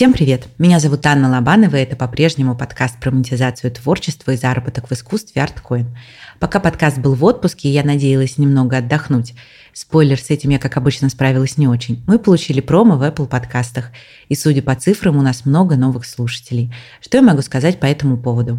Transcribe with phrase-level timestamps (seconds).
[0.00, 0.48] Всем привет!
[0.56, 5.42] Меня зовут Анна Лобанова, и это по-прежнему подкаст про монетизацию творчества и заработок в искусстве
[5.42, 5.84] ArtCoin.
[6.38, 9.34] Пока подкаст был в отпуске, я надеялась немного отдохнуть.
[9.74, 12.02] Спойлер, с этим я, как обычно, справилась не очень.
[12.06, 13.90] Мы получили промо в Apple подкастах,
[14.30, 16.72] и, судя по цифрам, у нас много новых слушателей.
[17.02, 18.58] Что я могу сказать по этому поводу?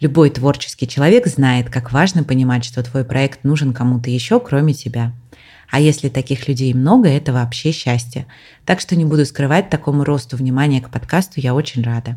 [0.00, 5.14] Любой творческий человек знает, как важно понимать, что твой проект нужен кому-то еще, кроме тебя–
[5.70, 8.26] а если таких людей много, это вообще счастье.
[8.64, 12.16] Так что не буду скрывать, такому росту внимания к подкасту я очень рада.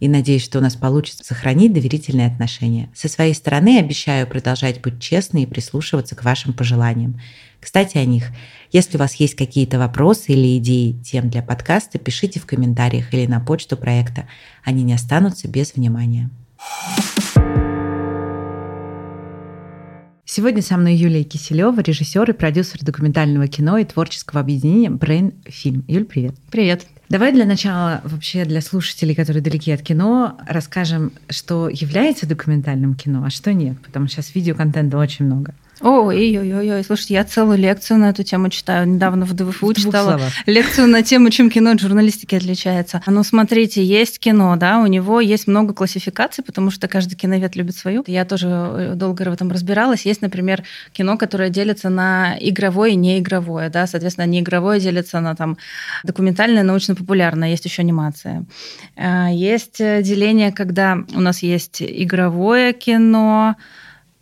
[0.00, 2.90] И надеюсь, что у нас получится сохранить доверительные отношения.
[2.94, 7.20] Со своей стороны обещаю продолжать быть честной и прислушиваться к вашим пожеланиям.
[7.60, 8.30] Кстати, о них.
[8.72, 13.26] Если у вас есть какие-то вопросы или идеи тем для подкаста, пишите в комментариях или
[13.26, 14.26] на почту проекта.
[14.64, 16.30] Они не останутся без внимания.
[20.32, 25.82] Сегодня со мной Юлия Киселева, режиссер и продюсер документального кино и творческого объединения Brain Film.
[25.88, 26.36] Юль, привет.
[26.52, 26.86] Привет.
[27.08, 33.24] Давай для начала вообще для слушателей, которые далеки от кино, расскажем, что является документальным кино,
[33.26, 35.52] а что нет, потому что сейчас видеоконтента очень много.
[35.80, 38.86] Ой-ой-ой, слушайте, я целую лекцию на эту тему читаю.
[38.86, 43.02] Недавно в ДВФУ читала лекцию на тему, чем кино от журналистики отличается.
[43.06, 47.76] Ну, смотрите, есть кино, да, у него есть много классификаций, потому что каждый киновед любит
[47.76, 48.04] свою.
[48.06, 50.04] Я тоже э, долго в этом разбиралась.
[50.04, 55.56] Есть, например, кино, которое делится на игровое и неигровое, да, соответственно, неигровое делится на там
[56.04, 58.44] документальное, научно-популярное, есть еще анимация.
[58.96, 63.56] Э, есть э, деление, когда у нас есть игровое кино,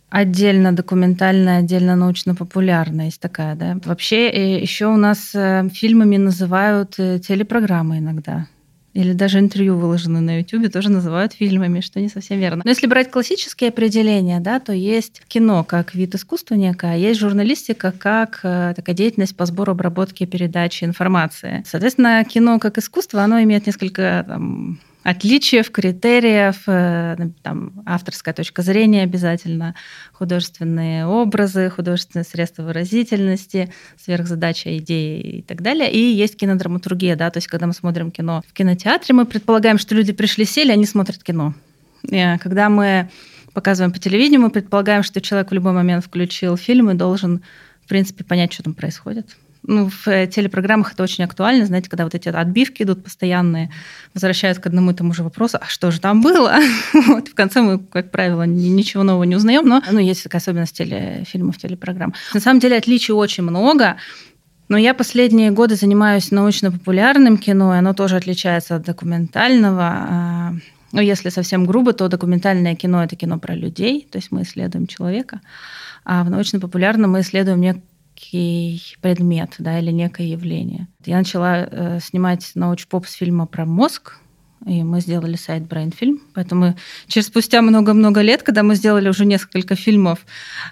[0.09, 3.77] Отдельно документальная, отдельно научно-популярная есть такая, да.
[3.85, 8.47] Вообще э, еще у нас э, фильмами называют э, телепрограммы иногда.
[8.95, 12.63] Или даже интервью выложены на YouTube тоже называют фильмами, что не совсем верно.
[12.65, 17.19] Но если брать классические определения, да, то есть кино как вид искусства некое, а есть
[17.19, 21.63] журналистика как такая деятельность по сбору, обработке, передаче информации.
[21.67, 29.03] Соответственно, кино как искусство, оно имеет несколько там, отличиев, критериев, э, там, авторская точка зрения
[29.03, 29.73] обязательно,
[30.13, 35.91] художественные образы, художественные средства выразительности, сверхзадача, идеи и так далее.
[35.91, 39.95] И есть кинодраматургия, да, то есть когда мы смотрим кино в кинотеатре, мы предполагаем, что
[39.95, 41.55] люди пришли, сели, они смотрят кино.
[42.03, 43.09] И когда мы
[43.53, 47.41] показываем по телевидению, мы предполагаем, что человек в любой момент включил фильм и должен,
[47.83, 52.05] в принципе, понять, что там происходит ну, в э, телепрограммах это очень актуально, знаете, когда
[52.05, 53.69] вот эти отбивки идут постоянные,
[54.13, 56.59] возвращают к одному и тому же вопросу, а что же там было?
[57.07, 60.77] вот, в конце мы, как правило, ничего нового не узнаем, но ну, есть такая особенность
[60.77, 62.13] телефильмов, телепрограмм.
[62.33, 63.97] На самом деле отличий очень много,
[64.69, 69.83] но я последние годы занимаюсь научно-популярным кино, и оно тоже отличается от документального.
[69.83, 70.53] А,
[70.91, 74.87] ну, если совсем грубо, то документальное кино– это кино про людей, то есть мы исследуем
[74.87, 75.41] человека,
[76.05, 77.61] а в научно-популярном мы исследуем
[78.19, 80.87] некий предмет, да, или некое явление.
[81.05, 84.17] Я начала э, снимать научпоп с фильма про мозг,
[84.65, 86.19] и мы сделали сайт Brain Film.
[86.33, 86.75] Поэтому
[87.07, 90.19] через спустя много-много лет, когда мы сделали уже несколько фильмов,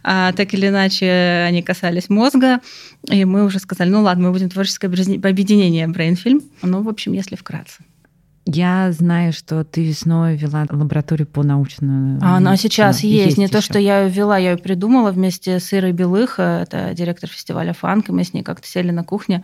[0.04, 2.60] а, так или иначе они касались мозга,
[3.10, 6.44] и мы уже сказали, ну ладно, мы будем творческое объединение Brain Film.
[6.62, 7.84] Ну, в общем, если вкратце.
[8.48, 12.20] Я знаю, что ты весной вела лабораторию по научному.
[12.22, 13.26] А она сейчас есть.
[13.26, 13.38] есть.
[13.38, 13.54] Не еще.
[13.54, 17.74] то, что я ее вела, я ее придумала вместе с Ирой Белых, это директор фестиваля
[17.74, 19.44] «Фанк», и мы с ней как-то сели на кухне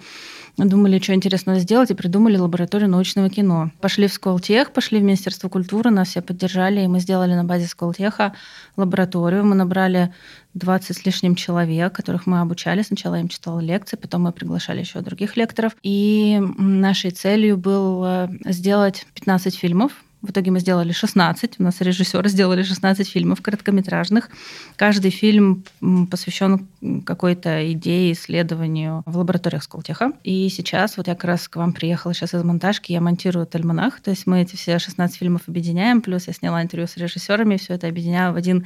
[0.57, 3.71] думали, что интересно сделать, и придумали лабораторию научного кино.
[3.81, 7.67] Пошли в Сколтех, пошли в Министерство культуры, нас все поддержали, и мы сделали на базе
[7.67, 8.33] Сколтеха
[8.77, 9.45] лабораторию.
[9.45, 10.13] Мы набрали
[10.53, 12.81] 20 с лишним человек, которых мы обучали.
[12.81, 15.73] Сначала им читала лекции, потом мы приглашали еще других лекторов.
[15.83, 19.93] И нашей целью было сделать 15 фильмов,
[20.23, 21.55] в итоге мы сделали 16.
[21.59, 24.29] У нас режиссеры сделали 16 фильмов короткометражных.
[24.77, 25.63] Каждый фильм
[26.09, 26.65] посвящен
[27.05, 30.13] какой-то идее, исследованию в лабораториях Сколтеха.
[30.23, 33.99] И сейчас вот я как раз к вам приехала сейчас из монтажки, я монтирую «Альманах».
[33.99, 37.73] То есть мы эти все 16 фильмов объединяем, плюс я сняла интервью с режиссерами, все
[37.73, 38.65] это объединяю в один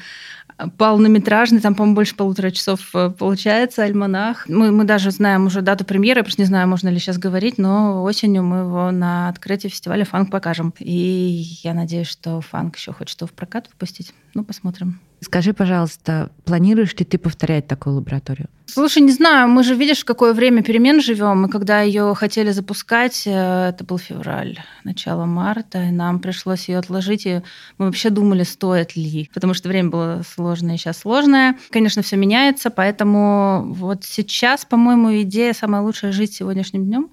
[0.78, 4.48] полнометражный, там, по-моему, больше полутора часов э, получается, «Альманах».
[4.48, 8.04] Мы, мы даже знаем уже дату премьеры, просто не знаю, можно ли сейчас говорить, но
[8.04, 10.74] осенью мы его на открытии фестиваля «Фанк» покажем.
[10.80, 14.14] И я надеюсь, что «Фанк» еще хочет его в прокат выпустить.
[14.34, 15.00] Ну, посмотрим.
[15.20, 18.50] Скажи, пожалуйста, планируешь ли ты повторять такую лабораторию?
[18.68, 21.42] Слушай, не знаю, мы же видишь, в какое время перемен живем.
[21.42, 26.78] Мы когда ее хотели запускать, э, это был февраль, начало марта, и нам пришлось ее
[26.78, 27.26] отложить.
[27.26, 27.42] И
[27.80, 31.58] мы вообще думали, стоит ли, потому что время было сложное, сейчас сложное.
[31.72, 37.10] Конечно, все меняется, поэтому вот сейчас, по-моему, идея самая лучшая жить сегодняшним днем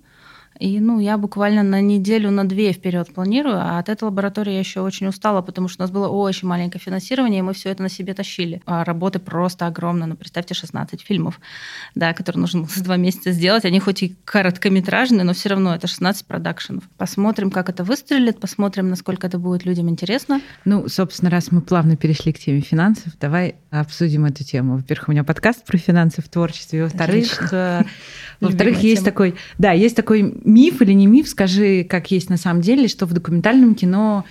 [0.58, 4.58] И, ну, я буквально на неделю, на две вперед планирую, а от этой лаборатории я
[4.58, 7.82] еще очень устала, потому что у нас было очень маленькое финансирование, и мы все это
[7.82, 8.62] на себе тащили.
[8.66, 10.06] А работы просто огромно.
[10.06, 11.40] Ну, представьте, 16 фильмов,
[11.94, 13.64] да, которые нужно было за два месяца сделать.
[13.64, 16.84] Они хоть и короткометражные, но все равно это 16 продакшенов.
[16.96, 20.40] Посмотрим, как это выстрелит, посмотрим, насколько это будет людям интересно.
[20.64, 24.76] Ну, собственно, раз мы плавно перешли к теме финансов, давай обсудим эту тему.
[24.76, 27.82] Во-первых, у меня подкаст про финансы в творчестве, во-вторых, э,
[28.40, 32.62] во-вторых, есть такой, да, есть такой миф или не миф, скажи, как есть на самом
[32.62, 34.24] деле, что в документальном кино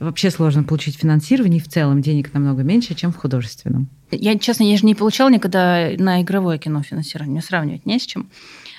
[0.00, 3.88] вообще сложно получить финансирование, и в целом денег намного меньше, чем в художественном.
[4.10, 8.06] Я, честно, я же не получала никогда на игровое кино финансирование, мне сравнивать не с
[8.06, 8.28] чем.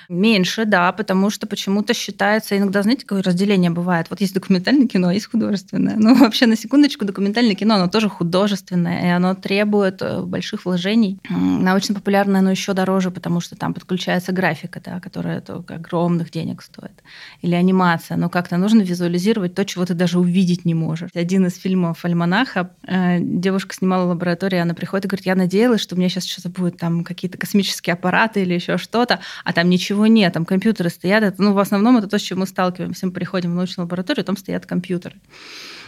[0.10, 4.08] Меньше, да, потому что почему-то считается, иногда, знаете, какое разделение бывает.
[4.10, 5.96] Вот есть документальное кино, есть художественное.
[5.98, 11.20] Ну, вообще, на секундочку, документальное кино, оно тоже художественное, и оно требует э, больших вложений.
[11.30, 17.04] Научно-популярное оно еще дороже, потому что там подключается графика, да, которая огромных денег стоит.
[17.42, 18.18] Или анимация.
[18.18, 21.12] Но как-то нужно визуализировать то, чего ты даже увидеть не можешь.
[21.14, 25.82] Один из фильмов «Альманаха», э, девушка снимала в лаборатории, она приходит и говорит, я надеялась,
[25.82, 29.70] что у меня сейчас что-то будет там какие-то космические аппараты или еще что-то, а там
[29.70, 31.24] ничего ничего нет, там компьютеры стоят.
[31.24, 33.06] Это, ну, в основном это то, с чем мы сталкиваемся.
[33.06, 35.16] Мы приходим в научную лабораторию, там стоят компьютеры.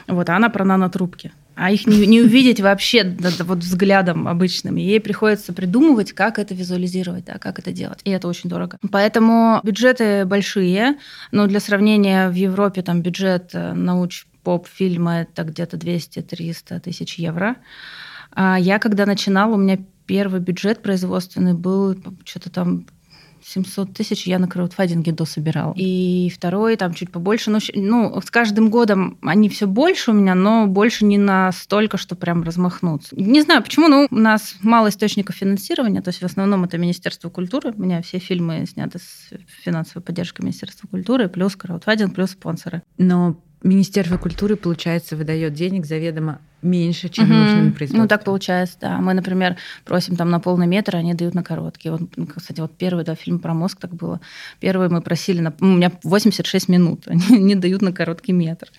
[0.08, 1.34] Вот, а она про нанотрубки.
[1.56, 4.78] А их не, не увидеть вообще да, вот взглядом обычным.
[4.78, 8.00] ей приходится придумывать, как это визуализировать, да, как это делать.
[8.06, 8.78] И это очень дорого.
[8.90, 10.96] Поэтому бюджеты большие.
[11.32, 17.58] Но для сравнения, в Европе там бюджет э, науч-поп-фильма это где-то 200-300 тысяч евро.
[18.32, 22.86] А я когда начинала, у меня первый бюджет производственный был что-то там
[23.48, 25.74] 700 тысяч я на краудфандинге дособирала.
[25.76, 27.50] И второй там чуть побольше.
[27.50, 32.16] Ну, ну, с каждым годом они все больше у меня, но больше не настолько, что
[32.16, 33.16] прям размахнуться.
[33.16, 37.30] Не знаю, почему, но у нас мало источников финансирования, то есть в основном это Министерство
[37.30, 37.74] культуры.
[37.76, 39.30] У меня все фильмы сняты с
[39.64, 42.84] финансовой поддержкой Министерства культуры, плюс краудфандинг, плюс спонсоры.
[42.98, 47.34] Но Министерство культуры, получается, выдает денег заведомо меньше, чем угу.
[47.34, 48.02] нужно производство.
[48.02, 48.98] Ну, так получается, да.
[48.98, 51.90] Мы, например, просим там на полный метр, они дают на короткий.
[51.90, 54.20] Вот, ну, кстати, вот первый да, фильм про мозг так было.
[54.60, 55.54] Первый мы просили, на...
[55.60, 58.70] у меня 86 минут, они не дают на короткий метр.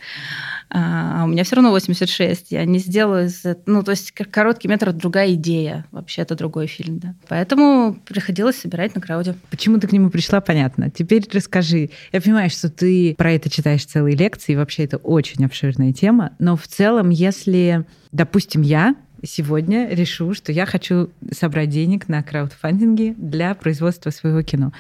[0.71, 2.51] А, а у меня все равно 86.
[2.51, 5.87] Я не сделаю из Ну, то есть короткий метр– это другая идея.
[5.91, 7.15] Вообще, это другой фильм, да.
[7.29, 9.35] Поэтому приходилось собирать на крауде.
[9.51, 10.91] Почему ты к нему пришла, понятно.
[10.91, 11.91] Теперь расскажи.
[12.13, 16.33] Я понимаю, что ты про это читаешь целые лекции, и вообще это очень обширная тема,
[16.39, 17.68] но в целом, если,
[18.13, 18.95] допустим, я
[19.25, 24.73] сегодня решу, что я хочу собрать денег на краудфандинге для производства своего кино.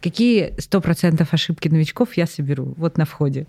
[0.00, 3.46] Какие 100% ошибки новичков я соберу вот на входе?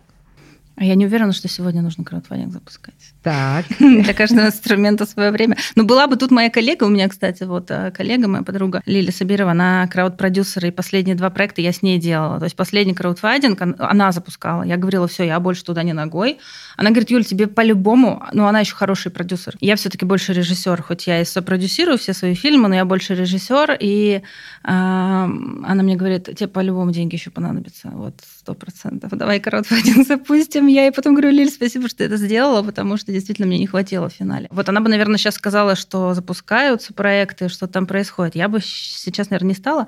[0.81, 2.95] А я не уверена, что сегодня нужно краудфандинг запускать.
[3.21, 3.65] Так.
[3.79, 5.55] Для каждого инструмента свое время.
[5.75, 9.11] Но была бы тут моя коллега, у меня, кстати, вот э, коллега, моя подруга Лилия
[9.11, 12.39] Сабирова, она крауд-продюсер, и последние два проекта я с ней делала.
[12.39, 14.63] То есть последний краудфандинг она запускала.
[14.63, 16.39] Я говорила, все, я больше туда не ногой.
[16.77, 19.57] Она говорит, Юль, тебе по-любому, ну, она еще хороший продюсер.
[19.61, 23.77] Я все-таки больше режиссер, хоть я и сопродюсирую все свои фильмы, но я больше режиссер,
[23.79, 24.21] и э,
[24.63, 29.11] она мне говорит, тебе по-любому деньги еще понадобятся, вот сто процентов.
[29.11, 30.65] Давай краудфандинг запустим.
[30.65, 33.67] Я ей потом говорю, Лиль, спасибо, что ты это сделала, потому что действительно мне не
[33.67, 34.47] хватило в финале.
[34.49, 38.35] Вот она бы, наверное, сейчас сказала, что запускаются проекты, что там происходит.
[38.35, 39.87] Я бы сейчас, наверное, не стала.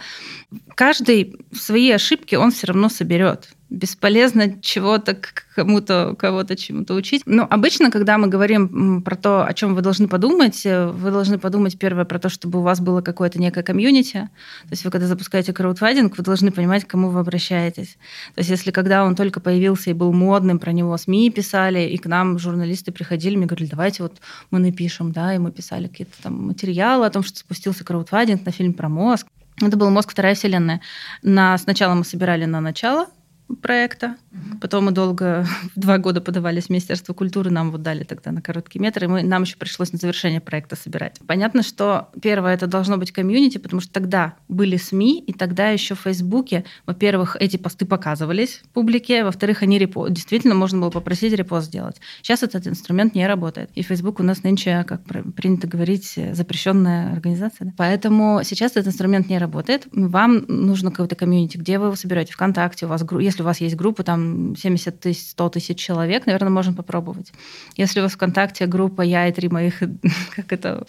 [0.76, 5.18] Каждый свои ошибки он все равно соберет бесполезно чего-то
[5.56, 7.24] кому-то, кого-то чему-то учить.
[7.26, 11.40] Но обычно, когда мы говорим про то, о чем вы должны подумать, э, вы должны
[11.40, 14.30] подумать первое про то, чтобы у вас было какое-то некое комьюнити.
[14.64, 17.98] То есть вы когда запускаете краудфандинг, вы должны понимать, к кому вы обращаетесь.
[18.36, 21.98] То есть если когда он только появился и был модным, про него СМИ писали, и
[21.98, 24.20] к нам журналисты приходили, мне говорили, давайте вот
[24.52, 28.52] мы напишем, да, и мы писали какие-то там материалы о том, что спустился краудфандинг на
[28.52, 29.28] фильм про мозг.
[29.62, 30.12] Это был «Мозг.
[30.12, 30.82] Вторая вселенная».
[31.22, 33.08] На, сначала мы собирали на начало
[33.56, 34.18] проекта.
[34.62, 35.46] Потом мы долго,
[35.76, 39.24] два года подавались в Министерство культуры, нам вот дали тогда на короткий метр, и мы,
[39.24, 41.20] нам еще пришлось на завершение проекта собирать.
[41.28, 45.96] Понятно, что первое, это должно быть комьюнити, потому что тогда были СМИ, и тогда еще
[45.96, 50.08] в Фейсбуке, во-первых, эти посты показывались публике, во-вторых, они репо...
[50.10, 52.02] действительно можно было попросить репост сделать.
[52.22, 53.70] Сейчас этот инструмент не работает.
[53.76, 55.04] И Facebook у нас нынче, как
[55.36, 57.68] принято говорить, запрещенная организация.
[57.68, 57.74] Да?
[57.78, 59.88] Поэтому сейчас этот инструмент не работает.
[59.92, 62.34] Вам нужно какой-то комьюнити, где вы его соберете?
[62.34, 66.50] ВКонтакте, у вас, если у вас есть группа, там 70 тысяч, 100 тысяч человек, наверное,
[66.50, 67.32] можно попробовать.
[67.78, 69.80] Если у вас ВКонтакте группа «Я и три моих»,
[70.36, 70.86] как это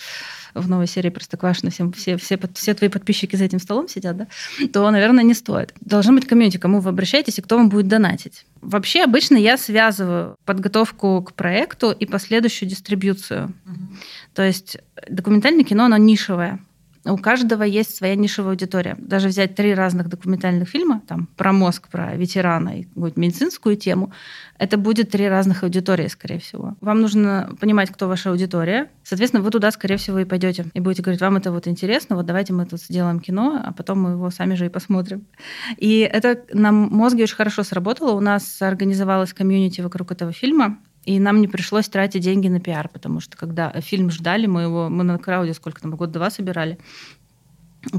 [0.54, 4.26] в новой серии Простоквашино, все, все, все, все твои подписчики за этим столом сидят, да,
[4.72, 5.74] то, наверное, не стоит.
[5.80, 8.46] Должно быть комьюнити, кому вы обращаетесь и кто вам будет донатить.
[8.60, 13.52] Вообще, обычно я связываю подготовку к проекту и последующую дистрибьюцию.
[13.66, 13.96] Угу.
[14.34, 16.60] То есть документальное кино, оно нишевое.
[17.12, 18.96] У каждого есть своя нишевая аудитория.
[18.98, 24.12] Даже взять три разных документальных фильма, там, про мозг, про ветерана и какую-то медицинскую тему,
[24.58, 26.76] это будет три разных аудитории, скорее всего.
[26.80, 28.90] Вам нужно понимать, кто ваша аудитория.
[29.02, 30.66] Соответственно, вы туда, скорее всего, и пойдете.
[30.72, 34.02] И будете говорить, вам это вот интересно, вот давайте мы тут сделаем кино, а потом
[34.02, 35.26] мы его сами же и посмотрим.
[35.76, 38.12] И это на мозге очень хорошо сработало.
[38.12, 40.78] У нас организовалась комьюнити вокруг этого фильма.
[41.04, 44.88] И нам не пришлось тратить деньги на пиар, потому что когда фильм ждали, мы его,
[44.88, 46.78] мы на крауде сколько там, год-два собирали.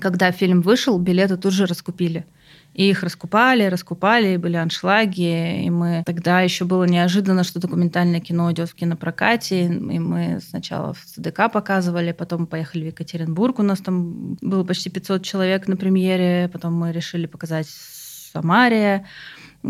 [0.02, 2.26] Когда фильм вышел, билеты тут же раскупили.
[2.74, 5.64] И их раскупали, раскупали, и были аншлаги.
[5.64, 9.66] И мы тогда еще было неожиданно, что документальное кино идет в кинопрокате.
[9.66, 13.60] И мы сначала в ЦДК показывали, потом поехали в Екатеринбург.
[13.60, 16.50] У нас там было почти 500 человек на премьере.
[16.52, 19.06] Потом мы решили показать в Самаре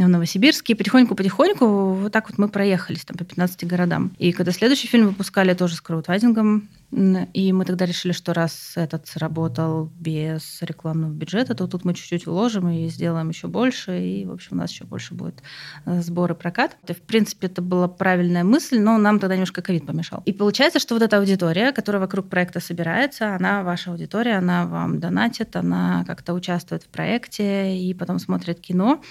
[0.03, 0.75] в Новосибирске.
[0.75, 4.11] потихоньку-потихоньку вот так вот мы проехались там по 15 городам.
[4.17, 9.07] И когда следующий фильм выпускали, тоже с краудфандингом, и мы тогда решили, что раз этот
[9.07, 14.31] сработал без рекламного бюджета, то тут мы чуть-чуть вложим и сделаем еще больше, и, в
[14.31, 15.41] общем, у нас еще больше будет
[15.85, 16.77] э, сбор и прокат.
[16.87, 20.21] И, в принципе, это была правильная мысль, но нам тогда немножко ковид помешал.
[20.25, 24.99] И получается, что вот эта аудитория, которая вокруг проекта собирается, она ваша аудитория, она вам
[24.99, 29.01] донатит, она как-то участвует в проекте и потом смотрит кино.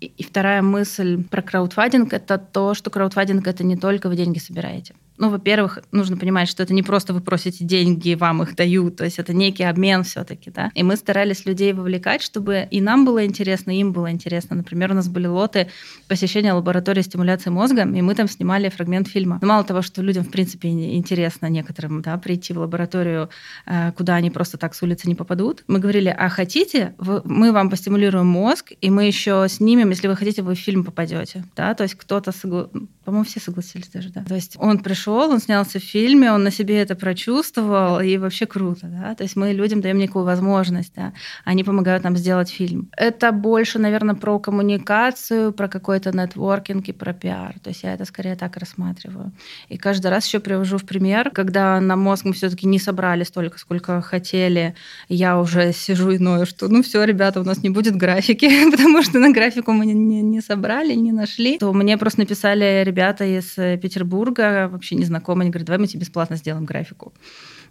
[0.00, 4.94] И вторая мысль про краудфандинг– это то, что краудфандинг– это не только вы деньги собираете.
[5.20, 9.04] Ну, во-первых, нужно понимать, что это не просто вы просите деньги, вам их дают, то
[9.04, 10.70] есть это некий обмен все-таки, да.
[10.74, 14.56] И мы старались людей вовлекать, чтобы и нам было интересно, и им было интересно.
[14.56, 15.66] Например, у нас были лоты
[16.08, 19.38] посещения лаборатории стимуляции мозга, и мы там снимали фрагмент фильма.
[19.42, 23.28] Но мало того, что людям, в принципе, интересно некоторым, да, прийти в лабораторию,
[23.66, 27.68] э, куда они просто так с улицы не попадут, мы говорили, а хотите, мы вам
[27.68, 31.82] постимулируем мозг, и мы еще снимем, если вы хотите, вы в фильм попадете, да, то
[31.82, 32.70] есть кто-то, согла...
[33.04, 34.24] по-моему, все согласились даже, да.
[34.24, 38.18] То есть он пришел пришел, он снялся в фильме, он на себе это прочувствовал, и
[38.18, 39.14] вообще круто, да.
[39.14, 41.12] То есть мы людям даем некую возможность, да.
[41.44, 42.88] Они помогают нам сделать фильм.
[42.96, 47.54] Это больше, наверное, про коммуникацию, про какой-то нетворкинг и про пиар.
[47.62, 49.32] То есть я это скорее так рассматриваю.
[49.68, 53.58] И каждый раз еще привожу в пример, когда на мозг мы все-таки не собрали столько,
[53.58, 54.74] сколько хотели,
[55.08, 59.02] я уже сижу и ною, что ну все, ребята, у нас не будет графики, потому
[59.02, 61.58] что на графику мы не, не собрали, не нашли.
[61.58, 66.36] То мне просто написали ребята из Петербурга, вообще незнакомые, они говорят, давай мы тебе бесплатно
[66.36, 67.12] сделаем графику.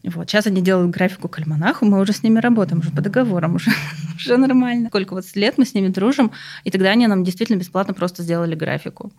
[0.03, 0.29] Вот.
[0.29, 3.71] Сейчас они делают графику к альманаху, мы уже с ними работаем, уже по договорам, уже,
[4.15, 4.87] уже нормально.
[4.89, 6.31] Сколько вот лет мы с ними дружим,
[6.63, 9.11] и тогда они нам действительно бесплатно просто сделали графику.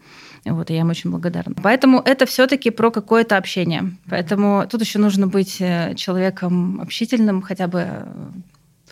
[0.44, 1.54] Вот, и я им очень благодарна.
[1.62, 3.92] Поэтому это все таки про какое-то общение.
[4.08, 8.06] Поэтому тут еще нужно быть э, человеком общительным, хотя бы э,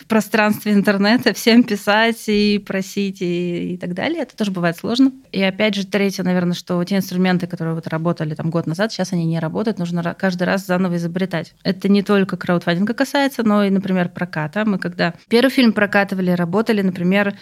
[0.08, 4.22] пространстве интернета всем писать и просить и, и так далее.
[4.22, 5.12] Это тоже бывает сложно.
[5.32, 9.12] И опять же, третье, наверное, что те инструменты, которые вот работали там год назад, сейчас
[9.12, 11.54] они не работают, нужно каждый раз заново изобретать.
[11.62, 14.64] Это не только краудфандинга касается, но и, например, проката.
[14.64, 17.34] Мы когда первый фильм прокатывали, работали, например,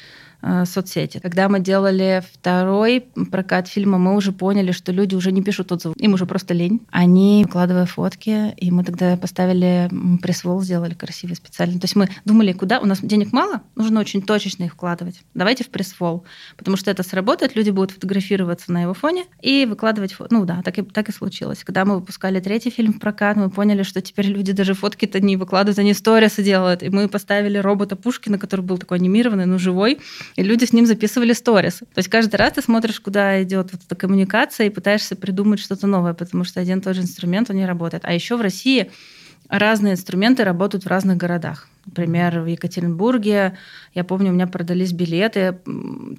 [0.65, 1.19] соцсети.
[1.19, 5.95] Когда мы делали второй прокат фильма, мы уже поняли, что люди уже не пишут отзывы.
[5.99, 6.81] Им уже просто лень.
[6.91, 9.91] Они выкладывая фотки, и мы тогда поставили
[10.23, 11.79] пресс-волл, сделали красивый специально.
[11.81, 12.81] То есть мы думали, куда?
[12.81, 15.21] У нас денег мало, нужно очень точечно их вкладывать.
[15.35, 16.25] Давайте в пресс-волл.
[16.57, 20.35] Потому что это сработает, люди будут фотографироваться на его фоне и выкладывать фото.
[20.35, 21.65] Ну да, так и, так и случилось.
[21.65, 25.37] Когда мы выпускали третий фильм в прокат, мы поняли, что теперь люди даже фотки-то не
[25.37, 26.83] выкладывают, они сторисы делают.
[26.83, 29.99] И мы поставили робота Пушкина, который был такой анимированный, но живой,
[30.35, 31.79] и люди с ним записывали сторис.
[31.79, 35.87] То есть каждый раз ты смотришь, куда идет вот эта коммуникация и пытаешься придумать что-то
[35.87, 38.05] новое, потому что один и тот же инструмент, он не работает.
[38.05, 38.91] А еще в России
[39.49, 41.69] разные инструменты работают в разных городах.
[41.85, 43.57] Например, в Екатеринбурге,
[43.95, 45.59] я помню, у меня продались билеты,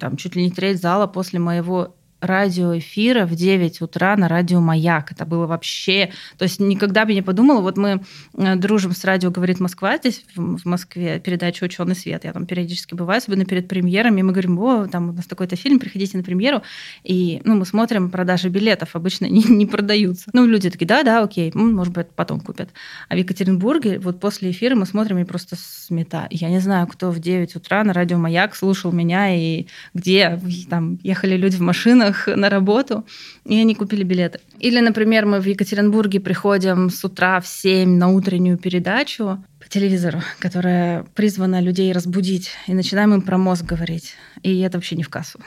[0.00, 5.12] там чуть ли не треть зала после моего радиоэфира в 9 утра на радио «Маяк».
[5.12, 6.10] Это было вообще...
[6.36, 7.60] То есть никогда бы не подумала.
[7.60, 8.02] Вот мы
[8.34, 12.24] э, дружим с радио «Говорит Москва» здесь, в Москве, передача «Ученый свет».
[12.24, 14.20] Я там периодически бываю, особенно перед премьерами.
[14.20, 16.62] И мы говорим, о, там у нас такой-то фильм, приходите на премьеру.
[17.04, 18.96] И ну, мы смотрим продажи билетов.
[18.96, 20.30] Обычно не, не продаются.
[20.32, 22.70] Ну, люди такие, да-да, окей, может быть, потом купят.
[23.08, 26.26] А в Екатеринбурге вот после эфира мы смотрим и просто смета.
[26.30, 30.98] Я не знаю, кто в 9 утра на радио «Маяк» слушал меня и где там
[31.02, 33.04] ехали люди в машинах, машинах на работу,
[33.44, 34.40] и они купили билеты.
[34.60, 41.04] Или, например, мы в Екатеринбурге приходим с утра в 7 на утреннюю передачу телевизору, которая
[41.14, 44.14] призвана людей разбудить, и начинаем им про мозг говорить.
[44.42, 45.38] И это вообще не в кассу.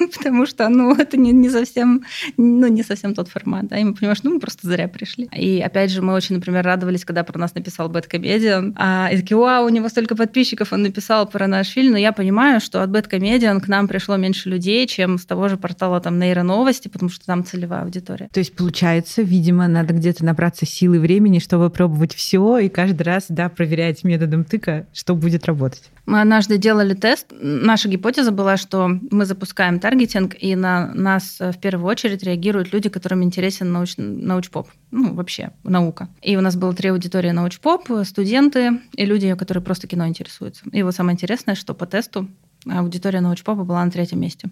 [0.18, 2.02] потому что, ну, это не, не совсем,
[2.36, 5.28] ну, не совсем тот формат, да, и мы понимаем, что ну, мы просто зря пришли.
[5.36, 9.36] И опять же, мы очень, например, радовались, когда про нас написал Бэткомедиан, а, и такие,
[9.36, 12.90] вау, у него столько подписчиков, он написал про наш фильм, но я понимаю, что от
[12.90, 17.26] Бэткомедиан к нам пришло меньше людей, чем с того же портала там Нейроновости, потому что
[17.26, 18.28] там целевая аудитория.
[18.32, 23.26] То есть, получается, видимо, надо где-то набраться силы времени, чтобы пробовать все, и каждый раз,
[23.28, 25.90] да, проверять методом тыка, что будет работать?
[26.06, 27.26] Мы однажды делали тест.
[27.30, 32.88] Наша гипотеза была, что мы запускаем таргетинг, и на нас в первую очередь реагируют люди,
[32.88, 33.96] которым интересен науч...
[33.98, 34.68] научпоп.
[34.90, 36.08] Ну, вообще, наука.
[36.22, 40.64] И у нас было три аудитории научпоп, студенты и люди, которые просто кино интересуются.
[40.72, 42.28] И вот самое интересное, что по тесту
[42.66, 44.48] аудитория научпопа была на третьем месте.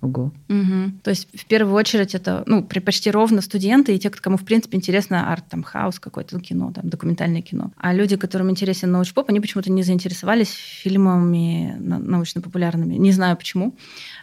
[0.00, 0.32] Ого.
[0.48, 1.00] Угу.
[1.02, 4.76] То есть в первую очередь это ну, почти ровно студенты и те, кому в принципе
[4.76, 7.72] интересно арт, там, хаос какой-то, ну, кино, там, документальное кино.
[7.76, 12.94] А люди, которым интересен научпоп, они почему-то не заинтересовались фильмами научно-популярными.
[12.94, 13.74] Не знаю почему.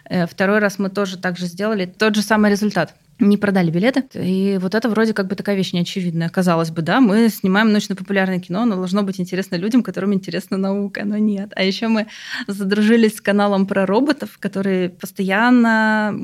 [0.08, 1.84] Э, второй раз мы тоже так же сделали.
[1.84, 4.04] Тот же самый результат не продали билеты.
[4.14, 6.28] И вот это вроде как бы такая вещь неочевидная.
[6.28, 11.04] Казалось бы, да, мы снимаем научно-популярное кино, оно должно быть интересно людям, которым интересна наука,
[11.04, 11.52] но нет.
[11.56, 12.06] А еще мы
[12.46, 16.14] задружились с каналом про роботов, который постоянно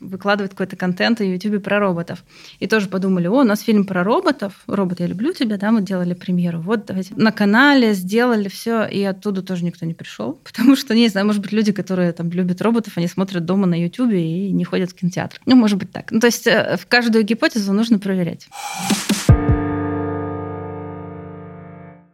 [0.00, 2.24] выкладывает какой-то контент на YouTube про роботов.
[2.60, 5.82] И тоже подумали, о, у нас фильм про роботов, робот, я люблю тебя, да, мы
[5.82, 6.60] делали премьеру.
[6.60, 11.08] Вот давайте на канале сделали все, и оттуда тоже никто не пришел, потому что, не
[11.08, 14.64] знаю, может быть, люди, которые там любят роботов, они смотрят дома на YouTube и не
[14.64, 15.40] ходят в кинотеатр.
[15.46, 16.12] Ну, может быть, так так.
[16.12, 18.48] Ну, то есть э, в каждую гипотезу нужно проверять.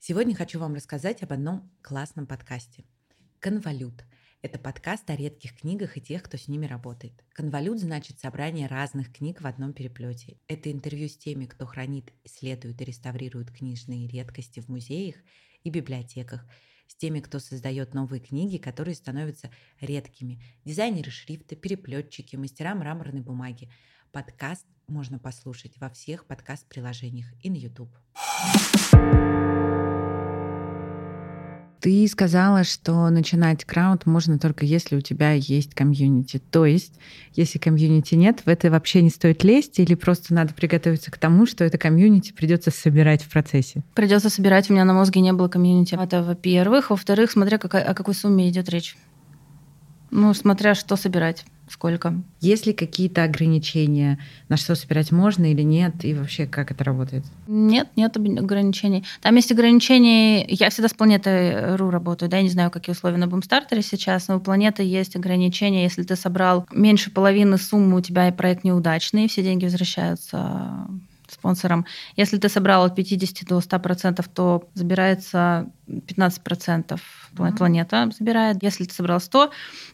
[0.01, 2.85] Сегодня хочу вам рассказать об одном классном подкасте.
[3.41, 4.05] Конвалют.
[4.41, 7.13] Это подкаст о редких книгах и тех, кто с ними работает.
[7.33, 10.39] Конвалют значит собрание разных книг в одном переплете.
[10.47, 15.17] Это интервью с теми, кто хранит, исследует и реставрирует книжные редкости в музеях
[15.65, 16.47] и библиотеках–
[16.89, 20.43] с теми, кто создает новые книги, которые становятся редкими.
[20.65, 23.71] Дизайнеры шрифта, переплетчики, мастера мраморной бумаги.
[24.11, 27.95] Подкаст можно послушать во всех подкаст-приложениях и на YouTube.
[31.81, 36.41] Ты сказала, что начинать crowd можно только если у тебя есть комьюнити.
[36.51, 36.93] То есть,
[37.35, 41.47] если комьюнити нет, в это вообще не стоит лезть или просто надо приготовиться к тому,
[41.47, 43.83] что это комьюнити придется собирать в процессе?
[43.95, 44.69] Придется собирать.
[44.71, 45.95] У меня на мозге не было комьюнити.
[45.95, 46.91] Это во-первых.
[46.91, 48.97] Во-вторых, смотря какая, о какой сумме идет речь.
[50.11, 51.45] Ну, смотря что собирать.
[51.69, 52.15] Сколько?
[52.41, 57.25] Есть ли какие-то ограничения, на что собирать можно или нет, и вообще как это работает?
[57.47, 59.05] Нет, нет ограничений.
[59.21, 60.47] Там есть ограничения.
[60.47, 64.29] Я всегда с планетой РУ работаю, да, я не знаю, какие условия на Бумстартере сейчас,
[64.29, 65.83] но у планеты есть ограничения.
[65.83, 70.89] Если ты собрал меньше половины суммы, у тебя и проект неудачный, все деньги возвращаются
[71.31, 71.87] спонсорам.
[72.17, 76.99] Если ты собрал от 50 до 100%, то забирается 15%
[77.35, 78.63] планета забирает.
[78.63, 79.51] Если ты собрал 100,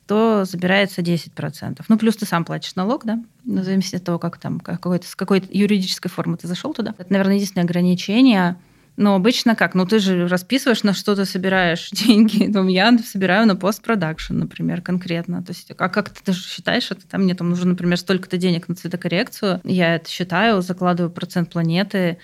[0.07, 1.85] то забирается 10%.
[1.89, 5.17] Ну, плюс ты сам платишь налог, да, в зависимости от того, как там, какой-то, с
[5.17, 6.95] какой юридической формы ты зашел туда.
[6.99, 8.57] Это, наверное, единственное ограничение–
[8.97, 9.75] но обычно как?
[9.75, 12.47] Ну, ты же расписываешь, на что ты собираешь деньги.
[12.47, 15.43] Ну, я собираю на постпродакшн, например, конкретно.
[15.43, 17.07] То есть, а как ты, ты же считаешь это?
[17.09, 19.61] Там мне там нужно, например, столько-то денег на цветокоррекцию.
[19.65, 22.19] Я это считаю, закладываю процент планеты,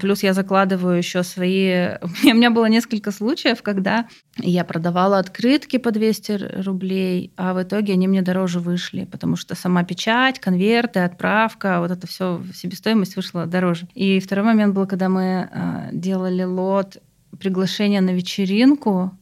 [0.00, 1.96] плюс я закладываю еще свои...
[2.02, 4.06] У меня было несколько случаев, когда
[4.38, 9.54] я продавала открытки по 200 рублей, а в итоге они мне дороже вышли, потому что
[9.54, 13.88] сама печать, конверты, отправка, вот это все, себестоимость вышла дороже.
[13.94, 16.98] И второй момент был, когда мы а, делали лот
[17.38, 19.16] приглашения на вечеринку,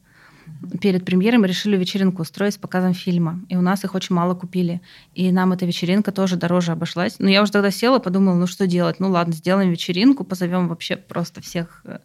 [0.81, 3.41] перед премьерой мы решили вечеринку устроить с показом фильма.
[3.49, 4.81] И у нас их очень мало купили.
[5.13, 7.15] И нам эта вечеринка тоже дороже обошлась.
[7.19, 8.99] Но я уже тогда села, подумала, ну что делать?
[8.99, 11.99] Ну ладно, сделаем вечеринку, позовем вообще просто всех э,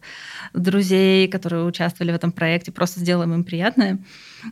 [0.53, 3.99] друзей, которые участвовали в этом проекте, просто сделаем им приятное.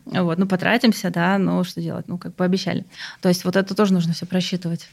[0.04, 2.08] Вот, ну потратимся, да, но что делать?
[2.08, 2.84] Ну как пообещали.
[3.20, 4.88] То есть вот это тоже нужно все просчитывать.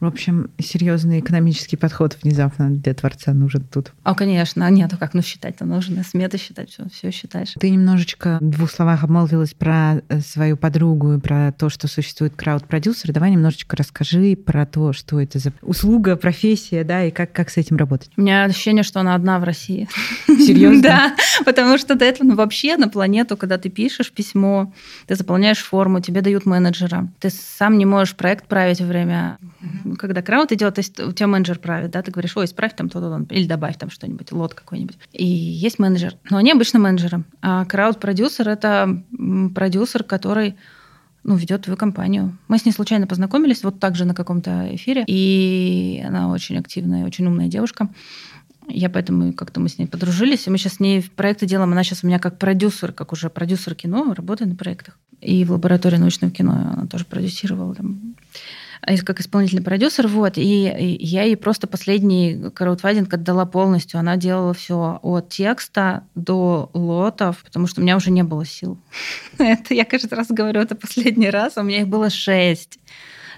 [0.00, 3.92] В общем, серьезный экономический подход внезапно для творца нужен тут.
[4.04, 4.64] А, конечно.
[4.64, 6.04] А нет, а как ну считать-то нужно?
[6.04, 7.54] Сметы считать, все, все считаешь.
[7.58, 12.34] Ты немножечко в двух словах обмолвилась про э, свою подругу и про то, что существует
[12.36, 13.12] крауд-продюсер.
[13.12, 17.56] Давай немножечко расскажи про то, что это за услуга, профессия, да, и как, как с
[17.56, 18.10] этим работать.
[18.16, 19.88] У меня ощущение, что она одна в России.
[20.28, 20.80] Серьезно?
[20.80, 24.72] Да, потому что до этого ну, вообще на планету, когда ты пишешь письмо,
[25.06, 27.08] ты заполняешь форму, тебе дают менеджера.
[27.18, 29.38] Ты сам не можешь проект править во время
[29.96, 32.88] когда крауд идет, то есть у тебя менеджер правит, да, ты говоришь, ой, исправь там
[32.88, 34.98] то-то, или добавь там что-нибудь, лот какой-нибудь.
[35.12, 37.24] И есть менеджер, но они обычно менеджеры.
[37.42, 39.02] А крауд-продюсер– это
[39.54, 40.56] продюсер, который
[41.24, 42.36] ну, ведет твою компанию.
[42.48, 47.04] Мы с ней случайно познакомились, вот так же на каком-то эфире, и она очень активная,
[47.04, 47.88] очень умная девушка.
[48.68, 51.72] Я поэтому как-то мы с ней подружились, и мы сейчас с ней проекты делаем.
[51.72, 54.98] Она сейчас у меня как продюсер, как уже продюсер кино, работает на проектах.
[55.20, 58.14] И в лаборатории научного кино она тоже продюсировала там
[59.04, 64.00] как исполнительный продюсер, вот, и я ей просто последний краудфандинг отдала полностью.
[64.00, 68.78] Она делала все от текста до лотов, потому что у меня уже не было сил.
[69.38, 72.78] Это я каждый раз говорю это последний раз, а у меня их было шесть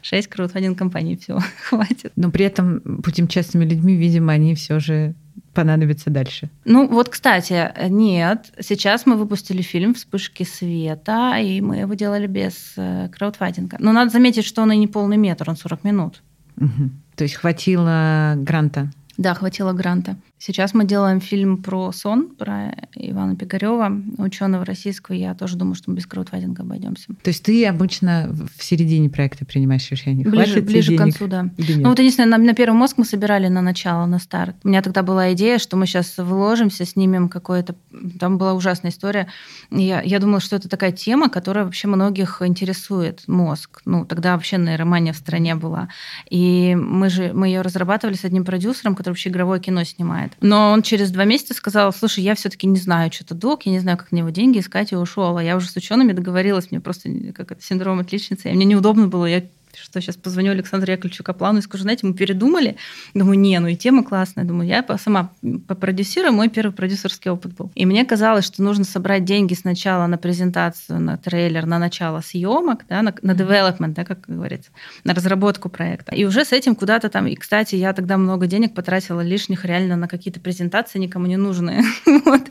[0.02, 2.12] шесть краудфандинг компаний, все, хватит.
[2.16, 5.14] Но при этом, будем честными людьми, видимо, они все же
[5.54, 6.50] понадобится дальше?
[6.64, 8.52] Ну вот, кстати, нет.
[8.60, 13.76] Сейчас мы выпустили фильм «Вспышки света», и мы его делали без э, краудфандинга.
[13.80, 16.22] Но надо заметить, что он и не полный метр, он 40 минут.
[16.56, 16.90] Угу.
[17.16, 18.90] То есть хватило гранта?
[19.20, 20.16] Да, хватило гранта.
[20.38, 25.14] Сейчас мы делаем фильм про сон, про Ивана Пигарева, ученого российского.
[25.14, 27.08] Я тоже думаю, что мы без краудфандинга обойдемся.
[27.22, 30.26] То есть ты обычно в середине проекта принимаешь решение?
[30.26, 31.50] Ближе, ближе к концу, да.
[31.58, 34.56] Ну вот единственное, на, на первый мозг мы собирали на начало, на старт.
[34.64, 37.74] У меня тогда была идея, что мы сейчас вложимся, снимем какое-то...
[38.18, 39.26] Там была ужасная история.
[39.70, 43.82] Я, я думала, что это такая тема, которая вообще многих интересует, мозг.
[43.84, 45.90] Ну, тогда вообще нейромания в стране была.
[46.30, 50.32] И мы же мы ее разрабатывали с одним продюсером, который вообще игровое кино снимает.
[50.40, 53.78] Но он через два месяца сказал, слушай, я все-таки не знаю, что-то долг, я не
[53.78, 55.36] знаю, как на него деньги искать, и ушел.
[55.36, 59.08] А я уже с учеными договорилась, мне просто как это синдром отличницы, и мне неудобно
[59.08, 59.42] было, я
[59.76, 62.76] что сейчас позвоню Александру Яковлевичу Каплану и скажу, знаете, мы передумали.
[63.14, 64.44] Думаю, не, ну и тема классная.
[64.44, 65.32] Думаю, я сама
[65.66, 67.70] попродюсирую, мой первый продюсерский опыт был.
[67.74, 72.84] И мне казалось, что нужно собрать деньги сначала на презентацию, на трейлер, на начало съемок,
[72.88, 74.70] да, на, на development, да, как говорится,
[75.04, 76.14] на разработку проекта.
[76.14, 77.26] И уже с этим куда-то там...
[77.26, 81.84] И, кстати, я тогда много денег потратила лишних реально на какие-то презентации никому не нужные.
[82.24, 82.42] вот.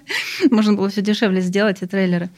[0.52, 2.30] Можно было все дешевле сделать и трейлеры.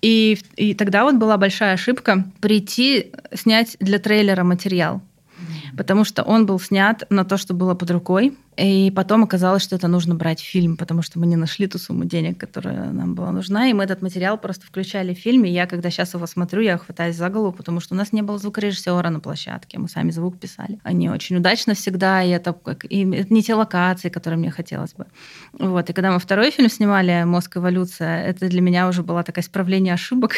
[0.00, 5.02] И, и тогда вот была большая ошибка прийти снять для трейлера материал
[5.76, 8.36] потому что он был снят на то, что было под рукой.
[8.56, 11.78] И потом оказалось, что это нужно брать в фильм, потому что мы не нашли ту
[11.78, 13.68] сумму денег, которая нам была нужна.
[13.68, 15.48] И мы этот материал просто включали в фильме.
[15.48, 18.22] И я, когда сейчас его смотрю, я хватаюсь за голову, потому что у нас не
[18.22, 19.78] было звукорежиссера на площадке.
[19.78, 20.80] Мы сами звук писали.
[20.82, 24.94] Они очень удачно всегда, и это, как, и это не те локации, которые мне хотелось
[24.94, 25.06] бы.
[25.52, 25.88] Вот.
[25.88, 27.58] И когда мы второй фильм снимали «Мозг.
[27.58, 30.32] Эволюция», это для меня уже было такое исправление ошибок,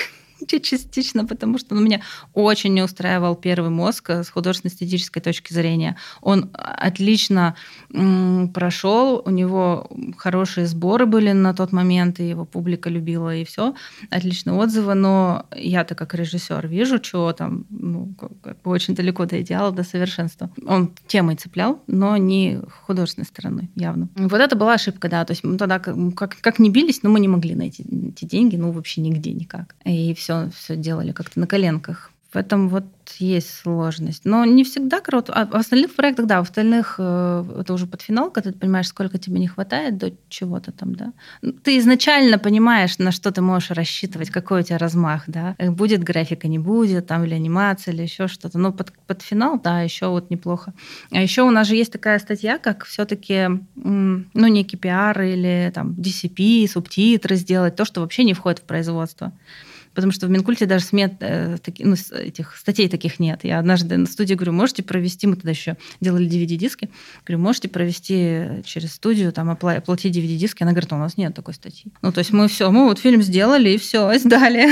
[0.62, 2.00] частично, потому что ну, меня
[2.34, 5.96] очень не устраивал первый мозг с художественно-эстетической точки зрения.
[6.20, 7.54] Он отлично
[7.92, 13.44] м, прошел, у него хорошие сборы были на тот момент, и его публика любила, и
[13.44, 13.74] все,
[14.10, 19.40] отличные отзывы, но я-то как режиссер вижу, что там ну, как бы очень далеко до
[19.40, 20.50] идеала, до совершенства.
[20.66, 24.08] Он темой цеплял, но не художественной стороной, явно.
[24.16, 27.20] Вот это была ошибка, да, то есть мы тогда как, как не бились, но мы
[27.20, 29.74] не могли найти эти деньги, ну вообще нигде никак.
[29.84, 32.10] И все все, все делали как-то на коленках.
[32.32, 32.84] В этом вот
[33.18, 34.24] есть сложность.
[34.24, 35.32] Но не всегда круто.
[35.32, 38.86] А в остальных проектах, да, в остальных э, это уже под финал, когда ты понимаешь,
[38.86, 41.12] сколько тебе не хватает до чего-то там, да.
[41.42, 45.56] Ну, ты изначально понимаешь, на что ты можешь рассчитывать, какой у тебя размах, да.
[45.58, 48.58] Э, будет графика, не будет, там, или анимация, или еще что-то.
[48.58, 50.72] Но под, под финал, да, еще вот неплохо.
[51.10, 55.96] А еще у нас же есть такая статья, как все-таки, ну, некий пиар или там
[55.98, 59.32] DCP, субтитры сделать, то, что вообще не входит в производство
[60.08, 63.40] потому что в Минкульте даже смет, э, таки, ну, этих статей таких нет.
[63.42, 66.90] Я однажды на студии говорю, можете провести, мы тогда еще делали DVD-диски,
[67.26, 70.62] говорю, можете провести через студию, там, оплатить DVD-диски?
[70.62, 71.92] Она говорит, у нас нет такой статьи.
[72.02, 74.68] Ну, то есть мы все, мы вот фильм сделали, и все, сдали.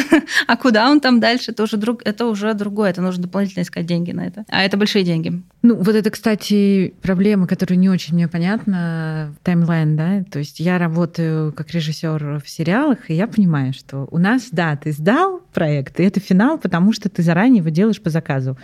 [0.47, 1.51] а куда он там дальше?
[1.53, 4.45] Это уже, друг, это уже другое, это нужно дополнительно искать деньги на это.
[4.49, 5.43] А это большие деньги.
[5.63, 10.79] Ну, вот это, кстати, проблема, которая не очень мне понятна, таймлайн, да, то есть я
[10.79, 15.18] работаю как режиссер в сериалах, и я понимаю, что у нас, да, ты сдал
[15.53, 18.57] проект, и это финал, потому что ты заранее его делаешь по заказу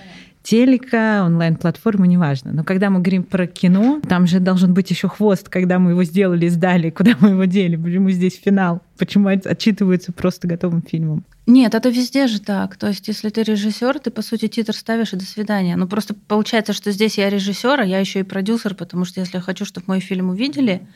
[0.44, 2.52] телека, онлайн-платформы, неважно.
[2.52, 6.04] Но когда мы говорим про кино, там же должен быть еще хвост, когда мы его
[6.04, 11.24] сделали, сдали, куда мы его дели, почему здесь финал, почему отчитываются просто готовым фильмом.
[11.46, 12.76] Нет, это везде же так.
[12.76, 15.76] То есть, если ты режиссер, ты, по сути, титр ставишь и до свидания.
[15.76, 19.38] Ну, просто получается, что здесь я режиссер, а я еще и продюсер, потому что если
[19.38, 20.86] я хочу, чтобы мой фильм увидели,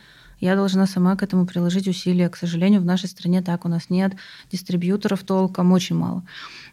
[0.41, 2.29] я должна сама к этому приложить усилия.
[2.29, 3.65] К сожалению, в нашей стране так.
[3.65, 4.15] У нас нет
[4.51, 6.25] дистрибьюторов толком, очень мало.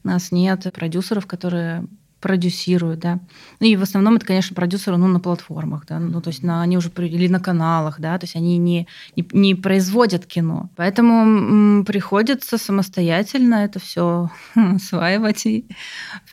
[0.04, 1.86] У нас нет продюсеров, которые
[2.26, 3.20] продюсируют, да.
[3.60, 6.64] Ну и в основном это, конечно, продюсеры, ну, на платформах, да, ну, то есть на,
[6.64, 10.72] они уже, или на каналах, да, то есть они не, не, не производят кино.
[10.76, 15.68] Поэтому м, приходится самостоятельно это все осваивать и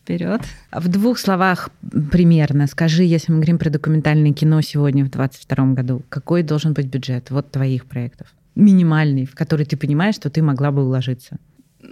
[0.03, 0.43] вперед.
[0.73, 1.71] В двух словах
[2.11, 6.87] примерно скажи, если мы говорим про документальное кино сегодня в 2022 году, какой должен быть
[6.87, 8.27] бюджет вот твоих проектов?
[8.55, 11.39] Минимальный, в который ты понимаешь, что ты могла бы уложиться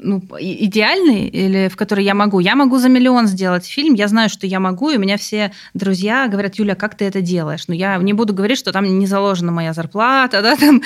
[0.02, 2.40] ну, идеальный или в который я могу.
[2.40, 5.52] Я могу за миллион сделать фильм, я знаю, что я могу, и у меня все
[5.74, 7.68] друзья говорят, Юля, как ты это делаешь?
[7.68, 10.82] Но я не буду говорить, что там не заложена моя зарплата, да, там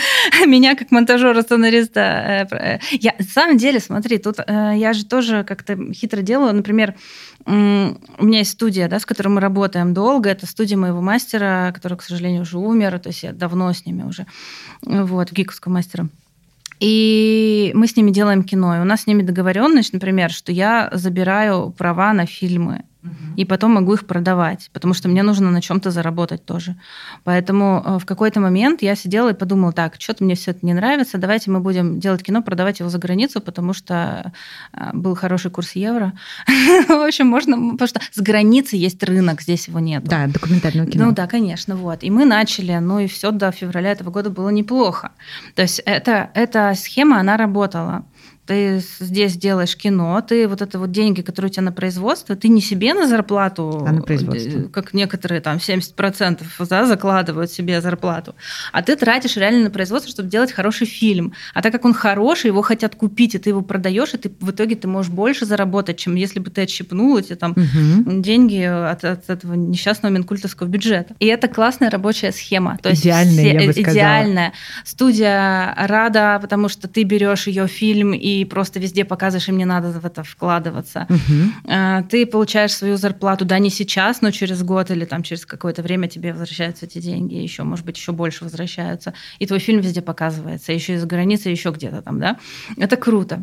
[0.46, 2.46] меня как монтажера, сценариста.
[2.50, 2.78] Э, э.
[2.92, 6.54] Я, на самом деле, смотри, тут э, я же тоже как-то хитро делаю.
[6.54, 6.94] Например,
[7.46, 10.30] у меня есть студия, да, с которой мы работаем долго.
[10.30, 14.02] Это студия моего мастера, который, к сожалению, уже умер, то есть я давно с ними
[14.02, 14.26] уже,
[14.82, 16.08] вот, гиковского мастера.
[16.80, 18.76] И мы с ними делаем кино.
[18.76, 22.84] И у нас с ними договоренность, например, что я забираю права на фильмы
[23.36, 26.76] и потом могу их продавать, потому что мне нужно на чем-то заработать тоже.
[27.24, 30.74] Поэтому э, в какой-то момент я сидела и подумала, так, что-то мне все это не
[30.74, 34.32] нравится, давайте мы будем делать кино, продавать его за границу, потому что
[34.72, 36.12] э, был хороший курс евро.
[36.88, 40.04] В общем, можно, потому что с границы есть рынок, здесь его нет.
[40.04, 41.06] Да, документального кино.
[41.06, 42.02] Ну да, конечно, вот.
[42.02, 45.10] И мы начали, ну и все до февраля этого года было неплохо.
[45.54, 48.04] То есть это, эта схема, она работала
[48.46, 52.48] ты здесь делаешь кино, ты вот это вот деньги, которые у тебя на производство, ты
[52.48, 54.58] не себе на зарплату, а на производство.
[54.58, 58.34] Э, как некоторые там 70% да, закладывают себе зарплату,
[58.72, 61.32] а ты тратишь реально на производство, чтобы делать хороший фильм.
[61.54, 64.50] А так как он хороший, его хотят купить, и ты его продаешь, и ты в
[64.50, 68.20] итоге ты можешь больше заработать, чем если бы ты отщипнул эти там угу.
[68.20, 71.14] деньги от, от этого несчастного минкультовского бюджета.
[71.18, 72.78] И это классная рабочая схема.
[72.82, 73.94] То идеальная, есть, я бы сказала.
[73.94, 74.52] Идеальная.
[74.84, 79.66] Студия рада, потому что ты берешь ее фильм и и просто везде показываешь, и мне
[79.66, 81.06] надо в это вкладываться.
[81.08, 82.08] Угу.
[82.10, 86.08] Ты получаешь свою зарплату, да, не сейчас, но через год или там через какое-то время
[86.08, 89.14] тебе возвращаются эти деньги, еще, может быть, еще больше возвращаются.
[89.38, 92.38] И твой фильм везде показывается, еще из границы, еще где-то там, да.
[92.76, 93.42] Это круто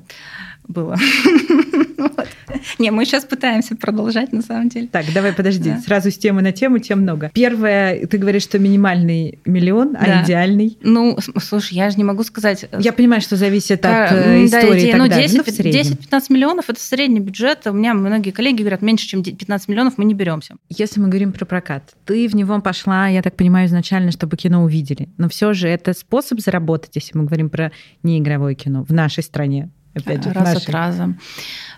[0.71, 0.97] было.
[2.79, 4.87] Не, мы сейчас пытаемся продолжать, на самом деле.
[4.87, 5.73] Так, давай, подожди.
[5.85, 7.31] Сразу с темы на тему, тем много.
[7.33, 10.77] Первое, ты говоришь, что минимальный миллион, а идеальный?
[10.81, 12.65] Ну, слушай, я же не могу сказать...
[12.71, 15.27] Э, я понимаю, что зависит от э, истории и так ну, далее.
[15.27, 17.65] 10-15 ну, миллионов– это средний бюджет.
[17.65, 20.55] У меня многие коллеги говорят, меньше, чем 15 миллионов мы не беремся.
[20.69, 24.63] Если мы говорим про прокат, ты в него пошла, я так понимаю, изначально, чтобы кино
[24.63, 25.09] увидели.
[25.17, 27.71] Но все же это способ заработать, если мы говорим про
[28.03, 30.63] неигровое кино в нашей стране опять же, раз нашей.
[30.63, 31.15] от раза.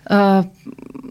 [0.10, 0.43] Э,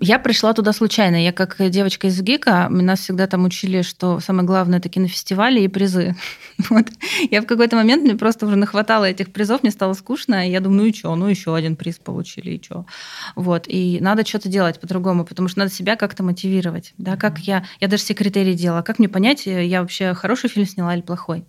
[0.01, 1.23] я пришла туда случайно.
[1.23, 5.69] Я как девочка из ГИКа, нас всегда там учили, что самое главное это кинофестивали и
[5.69, 6.17] призы.
[6.71, 6.87] Вот.
[7.31, 10.61] Я в какой-то момент мне просто уже нахватало этих призов, мне стало скучно, и я
[10.61, 12.87] думаю, ну и что, ну еще один приз получили, и что.
[13.35, 13.65] Вот.
[13.67, 16.95] И надо что-то делать по-другому, потому что надо себя как-то мотивировать.
[16.99, 18.83] Да, как я, я даже все критерии делала.
[18.83, 21.45] Как мне понять, я вообще хороший фильм сняла или плохой?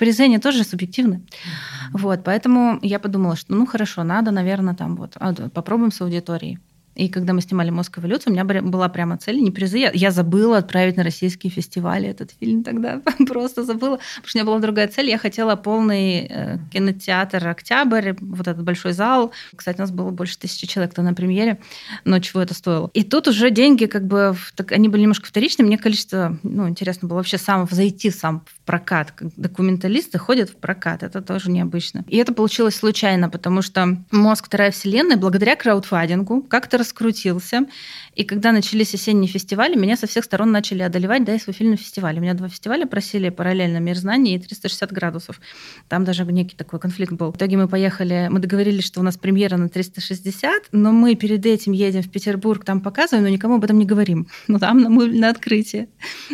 [0.00, 1.14] Призы, они тоже субъективны.
[1.14, 1.98] Mm-hmm.
[1.98, 6.58] Вот, поэтому я подумала, что ну хорошо, надо, наверное, там вот а, попробуем с аудиторией.
[6.96, 9.90] И когда мы снимали «Мозг эволюции», у меня была прямо цель, не призы.
[9.94, 13.00] Я, забыла отправить на российские фестивали этот фильм тогда.
[13.26, 13.96] Просто забыла.
[13.96, 15.08] Потому что у меня была другая цель.
[15.08, 19.32] Я хотела полный э, кинотеатр «Октябрь», вот этот большой зал.
[19.54, 21.60] Кстати, у нас было больше тысячи человек на премьере.
[22.04, 22.90] Но чего это стоило?
[22.92, 25.64] И тут уже деньги, как бы, так, они были немножко вторичные.
[25.64, 29.12] Мне количество, ну, интересно было вообще сам зайти сам в прокат.
[29.36, 31.02] Документалисты ходят в прокат.
[31.02, 32.04] Это тоже необычно.
[32.06, 34.46] И это получилось случайно, потому что «Мозг.
[34.46, 37.66] Вторая вселенная» благодаря краудфандингу как-то раскрутился.
[38.14, 41.72] И когда начались осенние фестивали, меня со всех сторон начали одолевать, да, и свой фильм
[41.72, 42.18] на фестивале.
[42.18, 45.40] У меня два фестиваля просили параллельно «Мир знаний» и «360 градусов».
[45.88, 47.32] Там даже некий такой конфликт был.
[47.32, 51.44] В итоге мы поехали, мы договорились, что у нас премьера на 360, но мы перед
[51.44, 54.28] этим едем в Петербург, там показываем, но никому об этом не говорим.
[54.48, 55.88] Ну, там мы на открытие.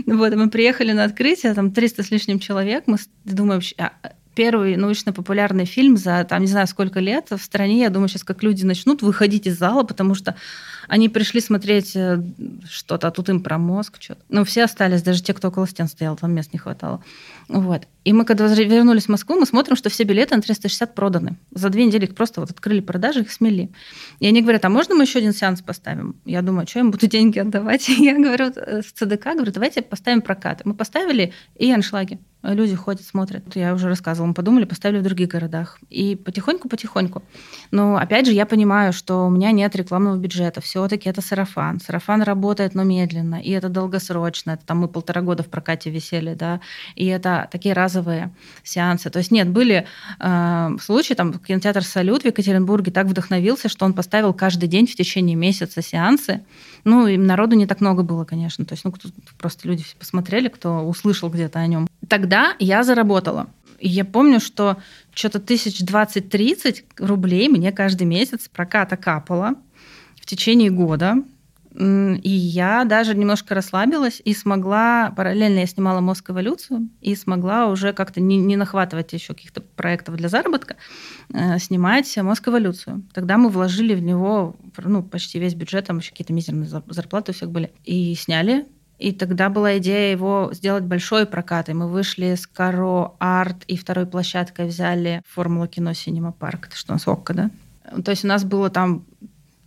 [0.06, 3.92] Вот, мы приехали на открытие, там 300 с лишним человек, мы думаем, а,
[4.34, 7.80] первый научно-популярный фильм за, там, не знаю, сколько лет в стране.
[7.80, 10.36] Я думаю, сейчас как люди начнут выходить из зала, потому что
[10.88, 12.22] они пришли смотреть э,
[12.68, 14.20] что-то, а тут им про мозг что-то.
[14.28, 17.02] Ну, все остались, даже те, кто около стен стоял, там мест не хватало.
[17.48, 17.86] Вот.
[18.04, 21.36] И мы, когда вернулись в Москву, мы смотрим, что все билеты на 360 проданы.
[21.52, 23.70] За две недели их просто вот открыли продажи, их смели.
[24.20, 26.16] И они говорят, а можно мы еще один сеанс поставим?
[26.24, 27.88] Я думаю, что я им буду деньги отдавать?
[27.98, 30.62] Я говорю, э, в ЦДК, говорю, давайте поставим прокат.
[30.64, 32.18] Мы поставили и аншлаги.
[32.42, 33.56] Люди ходят, смотрят.
[33.56, 35.78] Я уже рассказывала, мы подумали, поставили в других городах.
[35.90, 37.22] И потихоньку-потихоньку.
[37.72, 40.60] Но опять же, я понимаю, что у меня нет рекламного бюджета.
[40.76, 41.80] Все-таки это сарафан.
[41.80, 43.36] Сарафан работает, но медленно.
[43.36, 44.50] И это долгосрочно.
[44.50, 46.60] Это там мы полтора года в прокате висели, да.
[46.96, 48.30] И это такие разовые
[48.62, 49.08] сеансы.
[49.08, 49.86] То есть нет, были
[50.20, 54.94] э, случаи, там кинотеатр «Салют» в Екатеринбурге так вдохновился, что он поставил каждый день в
[54.94, 56.44] течение месяца сеансы.
[56.84, 58.66] Ну, и народу не так много было, конечно.
[58.66, 58.92] То есть, ну,
[59.38, 61.88] просто люди посмотрели, кто услышал где-то о нем.
[62.06, 63.46] Тогда я заработала.
[63.78, 64.76] И я помню, что
[65.14, 69.54] что-то тысяч двадцать-тридцать рублей мне каждый месяц проката капало
[70.26, 71.16] в течение года.
[71.78, 77.92] И я даже немножко расслабилась и смогла, параллельно я снимала «Мозг эволюцию», и смогла уже
[77.92, 80.76] как-то не, не нахватывать еще каких-то проектов для заработка,
[81.34, 83.02] э, снимать «Мозг эволюцию».
[83.12, 87.34] Тогда мы вложили в него ну, почти весь бюджет, там еще какие-то мизерные зарплаты у
[87.34, 87.70] всех были.
[87.84, 88.64] И сняли
[88.98, 91.68] и тогда была идея его сделать большой прокат.
[91.68, 96.68] И мы вышли с Каро Арт и второй площадкой взяли Формула кино Синема Парк.
[96.68, 97.50] Это что у нас ОККО, да?
[98.02, 99.04] То есть у нас было там,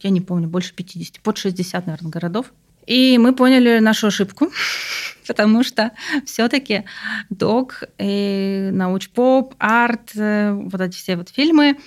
[0.02, 2.54] я не помню, больше 50, под 60, наверное, городов.
[2.88, 4.52] И мы поняли нашу ошибку,
[5.28, 5.92] потому что
[6.26, 6.86] все-таки
[7.30, 11.78] док, и научпоп, арт, э, вот эти все вот фильмы,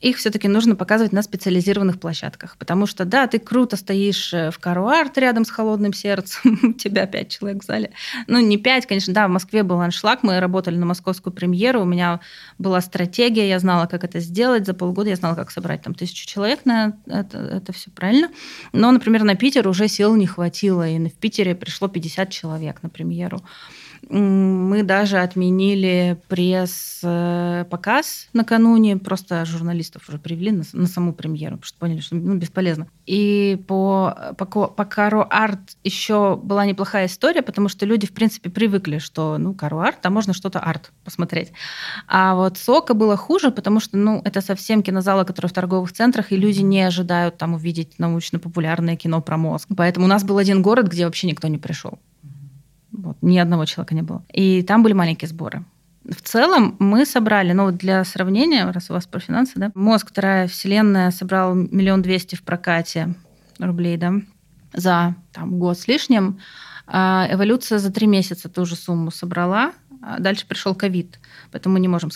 [0.00, 2.56] их все-таки нужно показывать на специализированных площадках.
[2.56, 7.28] Потому что, да, ты круто стоишь э, в Каруарт рядом с холодным сердцем, тебя пять
[7.28, 7.92] человек в зале.
[8.26, 11.84] Ну, не пять, конечно, да, в Москве был аншлаг, мы работали на московскую премьеру, у
[11.84, 12.20] меня
[12.58, 16.26] была стратегия, я знала, как это сделать, за полгода я знала, как собрать там тысячу
[16.26, 18.30] человек на это, это все правильно.
[18.72, 22.88] Но, например, на Питер уже сил не хватило, и в Питере пришло 50 человек на
[22.88, 23.42] премьеру.
[24.10, 31.78] Мы даже отменили пресс-показ накануне, просто журналистов уже привели на, на саму премьеру, потому что
[31.78, 32.88] поняли, что ну, бесполезно.
[33.06, 38.50] И по, по, по Каро Арт еще была неплохая история, потому что люди, в принципе,
[38.50, 41.52] привыкли, что, ну, Каро Арт, там можно что-то арт посмотреть.
[42.08, 46.32] А вот Сока было хуже, потому что, ну, это совсем кинозалы, которые в торговых центрах,
[46.32, 49.68] и люди не ожидают там увидеть научно-популярное кино про мозг.
[49.76, 52.00] Поэтому у нас был один город, где вообще никто не пришел.
[52.92, 54.24] Вот, ни одного человека не было.
[54.32, 55.64] И там были маленькие сборы.
[56.04, 60.08] В целом мы собрали, ну для сравнения, раз у вас про финансы, да, «Мозг.
[60.10, 63.14] Вторая вселенная» собрал миллион двести в прокате
[63.58, 64.14] рублей, да,
[64.72, 66.40] за там, год с лишним.
[66.86, 69.72] А «Эволюция» за три месяца ту же сумму собрала.
[70.02, 71.18] А дальше пришел ковид,
[71.52, 72.10] поэтому мы не можем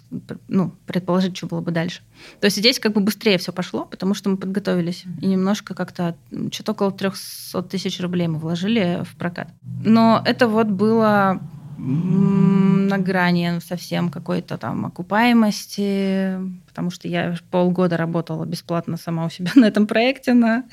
[0.48, 2.00] ну, предположить, что было бы дальше.
[2.40, 5.04] То есть здесь как бы быстрее все пошло, потому что мы подготовились.
[5.20, 6.16] И немножко как-то,
[6.50, 9.48] что-то около 300 тысяч рублей мы вложили в прокат.
[9.84, 11.42] Но это вот было
[11.78, 19.50] на грани совсем какой-то там окупаемости, потому что я полгода работала бесплатно сама у себя
[19.56, 20.64] на этом проекте, на...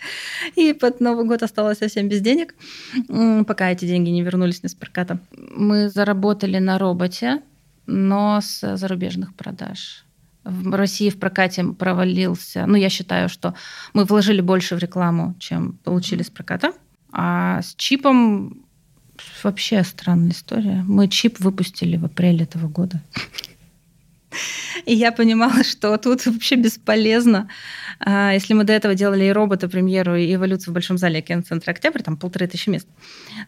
[0.56, 2.56] и под Новый год осталась совсем без денег,
[3.48, 5.20] пока эти деньги не вернулись с проката.
[5.56, 7.42] Мы заработали на роботе,
[7.86, 10.06] но с зарубежных продаж.
[10.44, 12.66] В России в прокате провалился.
[12.66, 13.54] Ну, я считаю, что
[13.94, 16.74] мы вложили больше в рекламу, чем получили с проката.
[17.12, 18.66] А с чипом
[19.44, 20.84] вообще странная история.
[20.88, 23.02] Мы чип выпустили в апреле этого года.
[24.86, 27.50] И я понимала, что тут вообще бесполезно.
[28.00, 31.72] А, если мы до этого делали и робота, премьеру, и эволюцию в Большом зале киноцентра
[31.72, 32.88] «Октябрь», там полторы тысячи мест,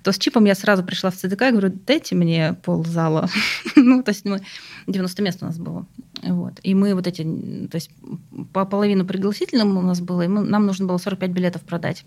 [0.03, 3.29] то с чипом я сразу пришла в ЦДК и говорю, дайте мне ползала.
[3.75, 4.41] ну, то есть мы,
[4.87, 5.85] 90 мест у нас было.
[6.21, 6.59] Вот.
[6.63, 7.89] И мы вот эти, то есть
[8.51, 12.05] по половину пригласительным у нас было, и мы, нам нужно было 45 билетов продать.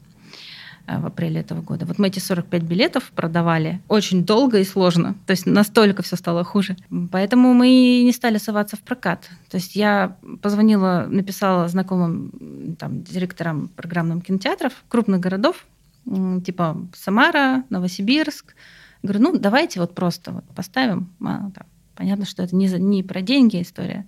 [0.87, 1.85] Э, в апреле этого года.
[1.85, 5.17] Вот мы эти 45 билетов продавали очень долго и сложно.
[5.27, 6.77] То есть настолько все стало хуже.
[7.11, 9.29] Поэтому мы не стали соваться в прокат.
[9.51, 15.67] То есть я позвонила, написала знакомым там, директорам программным кинотеатров крупных городов,
[16.05, 18.55] типа Самара, Новосибирск.
[19.03, 21.13] Говорю, ну давайте вот просто вот поставим.
[21.25, 21.51] А,
[21.97, 24.07] понятно, что это не, не про деньги история.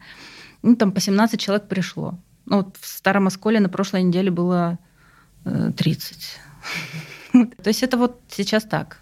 [0.63, 2.17] Ну там по 17 человек пришло.
[2.47, 4.79] Ну, вот в Старом Осколе на прошлой неделе было
[5.45, 6.39] 30.
[7.63, 8.99] То есть это вот сейчас так.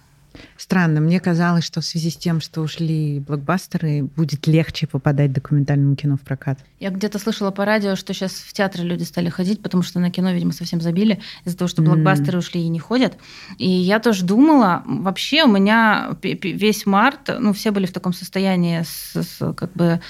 [0.57, 5.97] Странно, мне казалось, что в связи с тем, что ушли блокбастеры, будет легче попадать документальному
[5.97, 6.59] кино в прокат.
[6.81, 10.11] Я где-то слышала по радио, что сейчас в театры люди стали ходить, потому что на
[10.11, 12.41] кино, видимо, совсем забили из-за того, что блокбастеры mm.
[12.41, 13.17] ушли и не ходят.
[13.59, 18.83] И я тоже думала, вообще у меня весь март, ну, все были в таком состоянии
[18.83, 20.01] с, с как бы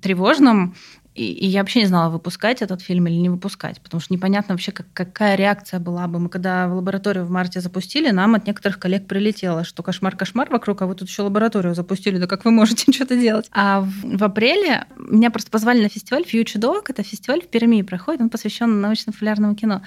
[0.00, 0.74] тревожном,
[1.14, 4.54] и, и я вообще не знала, выпускать этот фильм или не выпускать, потому что непонятно
[4.54, 6.18] вообще, как, какая реакция была бы.
[6.18, 10.82] Мы когда в лабораторию в марте запустили, нам от некоторых коллег прилетело, что кошмар-кошмар вокруг,
[10.82, 13.48] а вы тут еще лабораторию запустили, да как вы можете что-то делать?
[13.52, 17.82] А в, в апреле меня просто позвали на фестиваль Future Dog, это фестиваль в Перми
[17.82, 19.82] проходит, он посвящен научно-популярному кино.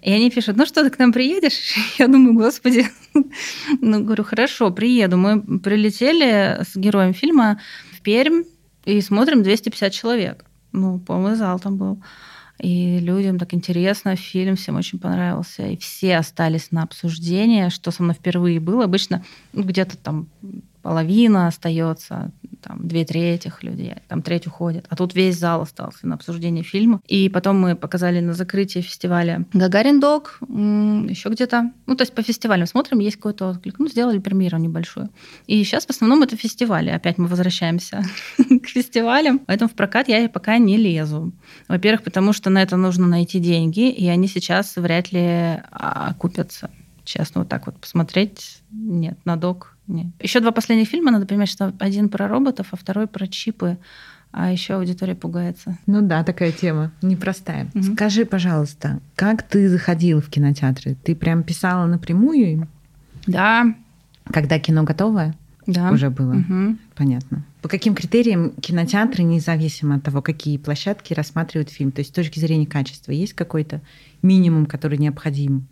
[0.00, 1.74] И они пишут, ну что, ты к нам приедешь?
[1.98, 2.86] Я думаю, господи.
[3.80, 5.16] Ну, говорю, хорошо, приеду.
[5.16, 7.60] Мы прилетели с героем фильма
[7.92, 8.44] в Пермь
[8.84, 10.44] и смотрим 250 человек.
[10.72, 12.02] Ну, полный зал там был.
[12.58, 15.66] И людям так интересно, фильм всем очень понравился.
[15.66, 18.84] И все остались на обсуждение, что со мной впервые было.
[18.84, 20.28] Обычно ну, где-то там
[20.82, 24.86] половина остается, там две трети людей, там треть уходит.
[24.88, 27.00] А тут весь зал остался на обсуждение фильма.
[27.06, 31.72] И потом мы показали на закрытии фестиваля Гагарин Док, еще где-то.
[31.86, 33.78] Ну, то есть по фестивалям смотрим, есть какой-то отклик.
[33.78, 35.10] Ну, сделали премьеру небольшую.
[35.46, 36.90] И сейчас в основном это фестивали.
[36.90, 38.02] Опять мы возвращаемся
[38.38, 39.40] к фестивалям.
[39.40, 41.32] Поэтому в прокат я пока не лезу.
[41.68, 46.70] Во-первых, потому что на это нужно найти деньги, и они сейчас вряд ли окупятся.
[47.10, 50.06] Честно, вот так вот посмотреть, нет, на док нет.
[50.20, 53.78] Еще два последних фильма, надо понимать, что один про роботов, а второй про чипы.
[54.30, 55.76] А еще аудитория пугается.
[55.86, 57.68] Ну да, такая тема непростая.
[57.74, 57.82] Угу.
[57.94, 60.96] Скажи, пожалуйста, как ты заходила в кинотеатры?
[61.02, 62.68] Ты прям писала напрямую?
[63.26, 63.74] Да.
[64.32, 65.34] Когда кино готовое?
[65.66, 65.90] Да.
[65.90, 66.34] Уже было.
[66.34, 66.76] Угу.
[66.94, 67.44] Понятно.
[67.60, 72.38] По каким критериям кинотеатры, независимо от того, какие площадки рассматривают фильм, то есть с точки
[72.38, 73.80] зрения качества, есть какой-то
[74.22, 75.66] минимум, который необходим?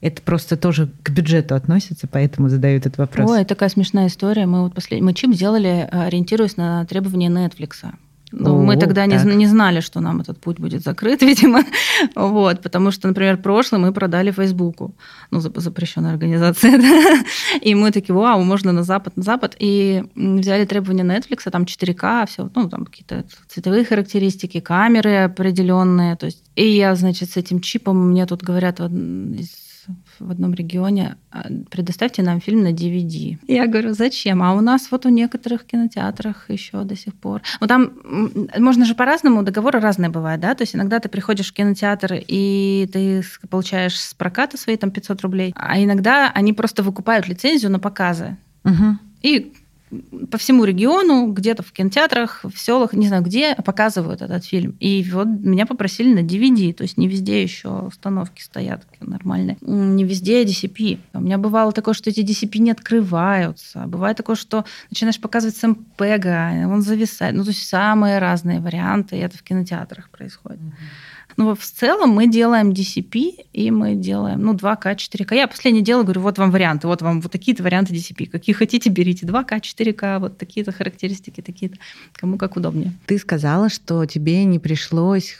[0.00, 3.30] Это просто тоже к бюджету относится, поэтому задают этот вопрос.
[3.30, 4.46] Ой, такая смешная история.
[4.46, 5.00] Мы вот послед...
[5.00, 7.84] мы чип сделали, ориентируясь на требования Netflix.
[8.30, 11.64] Ну, О, мы тогда не, не знали, что нам этот путь будет закрыт, видимо.
[12.14, 14.94] вот, потому что, например, прошлый мы продали Фейсбуку,
[15.30, 16.78] ну, запрещенная организация.
[16.88, 17.24] Да?
[17.60, 19.56] И мы такие, вау, можно на Запад, на Запад.
[19.58, 26.16] И взяли требования Netflix, там 4К, все, ну, там какие-то цветовые характеристики, камеры определенные.
[26.16, 29.67] То есть, и я, значит, с этим чипом, мне тут говорят из
[30.18, 33.38] в одном регионе, «А, предоставьте нам фильм на DVD.
[33.46, 34.42] Я говорю, зачем?
[34.42, 37.42] А у нас вот у некоторых кинотеатрах еще до сих пор.
[37.60, 37.92] Ну там
[38.58, 40.54] можно же по-разному, договоры разные бывают, да?
[40.54, 45.20] То есть иногда ты приходишь в кинотеатр, и ты получаешь с проката свои там 500
[45.22, 48.36] рублей, а иногда они просто выкупают лицензию на показы.
[48.64, 48.98] Угу.
[49.22, 49.52] И
[50.30, 54.76] по всему региону, где-то в кинотеатрах, в селах, не знаю где, показывают этот фильм.
[54.80, 60.04] И вот меня попросили на DVD, то есть не везде еще установки стоят нормальные, не
[60.04, 60.98] везде DCP.
[61.14, 63.84] У меня бывало такое, что эти DCP не открываются.
[63.86, 67.34] Бывает такое, что начинаешь показывать с MPEG, он зависает.
[67.34, 70.60] Ну, то есть самые разные варианты, и это в кинотеатрах происходит.
[70.60, 71.17] Mm-hmm.
[71.36, 75.34] Но в целом мы делаем DCP, и мы делаем, ну, 2К, 4К.
[75.34, 78.26] Я последнее дело говорю, вот вам варианты, вот вам вот такие-то варианты DCP.
[78.26, 79.26] Какие хотите, берите.
[79.26, 81.76] 2К, 4К, вот такие-то характеристики, такие-то.
[82.12, 82.92] Кому как удобнее.
[83.06, 85.38] Ты сказала, что тебе не пришлось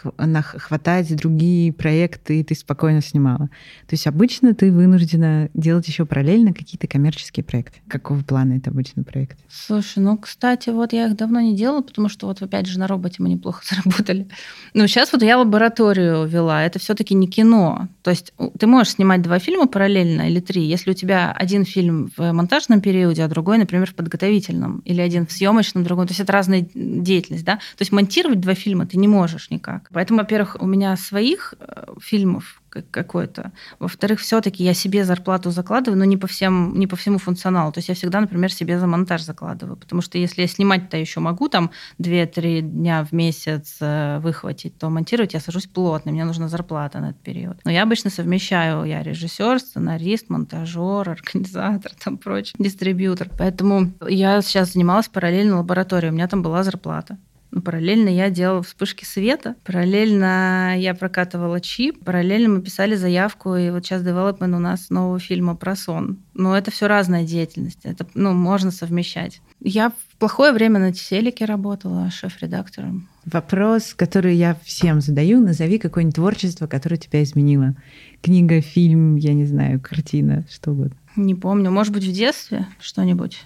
[0.57, 3.49] хватать другие проекты, и ты спокойно снимала.
[3.87, 7.81] То есть обычно ты вынуждена делать еще параллельно какие-то коммерческие проекты.
[7.89, 9.39] Какого плана это обычно проект?
[9.49, 12.87] Слушай, ну, кстати, вот я их давно не делала, потому что вот опять же на
[12.87, 14.29] роботе мы неплохо заработали.
[14.75, 15.39] Но сейчас вот я
[15.79, 17.89] лабораторию вела, это все-таки не кино.
[18.03, 22.11] То есть ты можешь снимать два фильма параллельно или три, если у тебя один фильм
[22.17, 26.07] в монтажном периоде, а другой, например, в подготовительном, или один в съемочном, другой.
[26.07, 27.57] То есть это разная деятельность, да?
[27.57, 29.89] То есть монтировать два фильма ты не можешь никак.
[29.93, 33.53] Поэтому, во-первых, у меня своих э, фильмов какой-то.
[33.79, 37.73] Во-вторых, все-таки я себе зарплату закладываю, но не по, всем, не по всему функционалу.
[37.73, 39.77] То есть я всегда, например, себе за монтаж закладываю.
[39.77, 44.91] Потому что если я снимать-то еще могу там 2-3 дня в месяц э, выхватить, то
[44.91, 47.59] монтировать я сажусь плотно, мне нужна зарплата на этот период.
[47.65, 53.29] Но я обычно совмещаю, я режиссер, сценарист, монтажер, организатор, там прочее, дистрибьютор.
[53.39, 57.19] Поэтому я сейчас занималась параллельно лабораторией, у меня там была зарплата.
[57.51, 63.71] Ну, параллельно я делала вспышки света, параллельно я прокатывала чип, параллельно мы писали заявку, и
[63.71, 66.19] вот сейчас девелопмент у нас нового фильма про сон.
[66.35, 69.41] Но это все разная деятельность, это ну, можно совмещать.
[69.61, 73.09] Я в плохое время на телеке работала шеф-редактором.
[73.25, 77.75] Вопрос, который я всем задаю, назови какое-нибудь творчество, которое тебя изменило.
[78.23, 80.97] Книга, фильм, я не знаю, картина, что угодно.
[81.17, 81.71] Не помню.
[81.71, 83.45] Может быть, в детстве что-нибудь?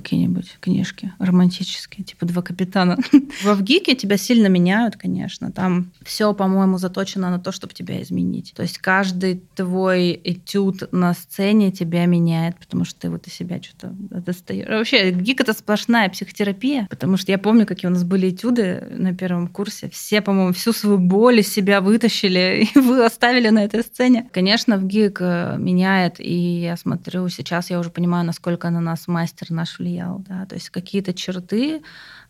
[0.00, 2.98] Какие-нибудь книжки романтические, типа «Два капитана».
[3.44, 5.50] Во ВГИКе тебя сильно меняют, конечно.
[5.52, 8.52] Там все, по-моему, заточено на то, чтобы тебя изменить.
[8.54, 13.60] То есть каждый твой этюд на сцене тебя меняет, потому что ты вот из себя
[13.62, 14.68] что-то достаешь.
[14.68, 19.14] Вообще, ГИК— это сплошная психотерапия, потому что я помню, какие у нас были этюды на
[19.14, 19.88] первом курсе.
[19.90, 24.28] Все, по-моему, всю свою боль из себя вытащили и вы оставили на этой сцене.
[24.32, 29.08] Конечно, в ГИК э, меняет, и я смотрю, сейчас я уже понимаю, насколько на нас
[29.08, 31.82] мастер наш влиял, да, то есть какие-то черты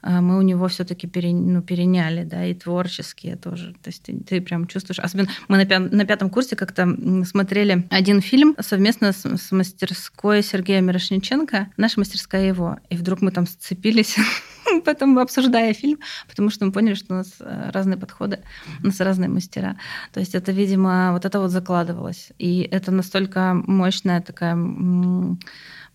[0.02, 4.18] э, мы у него все-таки пере, ну, переняли, да, и творческие тоже, то есть ты,
[4.18, 6.86] ты прям чувствуешь, особенно мы на, пят, на пятом курсе как-то
[7.24, 13.30] смотрели один фильм совместно с, с мастерской Сергея Мирошниченко, наша мастерская его, и вдруг мы
[13.30, 14.16] там сцепились
[14.84, 15.98] потом обсуждая фильм,
[16.28, 18.40] потому что мы поняли, что у нас э, разные подходы,
[18.82, 19.76] у нас разные мастера.
[20.12, 22.32] То есть это, видимо, вот это вот закладывалось.
[22.38, 24.56] И это настолько мощная такая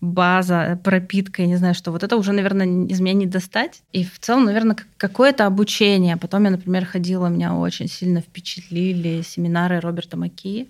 [0.02, 1.92] база, пропитка, я не знаю что.
[1.92, 3.82] Вот это уже, наверное, из меня не достать.
[3.92, 6.16] И в целом, наверное, какое-то обучение.
[6.16, 10.68] Потом я, например, ходила, меня очень сильно впечатлили семинары Роберта Маки.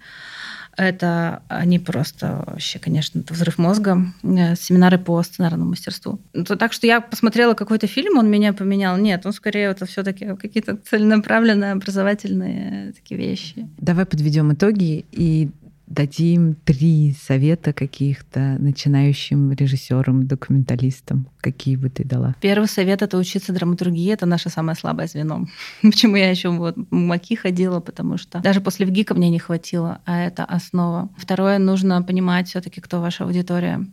[0.76, 4.06] Это они просто вообще, конечно, это взрыв мозга.
[4.22, 6.20] Э, семинары по сценарному мастерству.
[6.32, 8.96] То, так что я посмотрела какой-то фильм, он меня поменял.
[8.96, 13.68] Нет, он скорее это все-таки какие-то целенаправленные образовательные такие вещи.
[13.78, 15.50] Давай подведем итоги и
[15.86, 21.28] дадим три совета каких-то начинающим режиссерам, документалистам.
[21.40, 22.34] Какие бы ты дала?
[22.40, 24.12] Первый совет— это учиться драматургии.
[24.12, 25.46] Это наше самое слабое звено.
[25.82, 30.20] Почему я еще вот МАКИ ходила, потому что даже после ВГИКа мне не хватило, а
[30.20, 31.08] это основа.
[31.16, 33.86] Второе, нужно понимать все таки кто ваша аудитория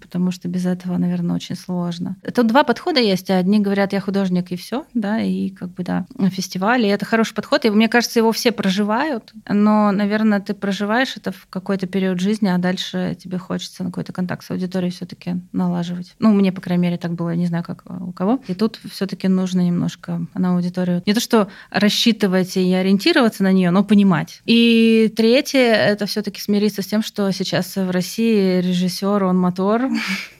[0.00, 2.16] потому что без этого, наверное, очень сложно.
[2.34, 3.30] Тут два подхода есть.
[3.30, 7.34] Одни говорят, я художник и все, да, и как бы, да, фестиваль, и это хороший
[7.34, 12.20] подход, и мне кажется, его все проживают, но, наверное, ты проживаешь это в какой-то период
[12.20, 16.14] жизни, а дальше тебе хочется какой-то контакт с аудиторией все-таки налаживать.
[16.18, 18.40] Ну, мне, по крайней мере, так было, не знаю, как у кого.
[18.48, 23.70] И тут все-таки нужно немножко на аудиторию не то, что рассчитывать и ориентироваться на нее,
[23.70, 24.42] но понимать.
[24.44, 30.31] И третье, это все-таки смириться с тем, что сейчас в России режиссер, он мотор, favor.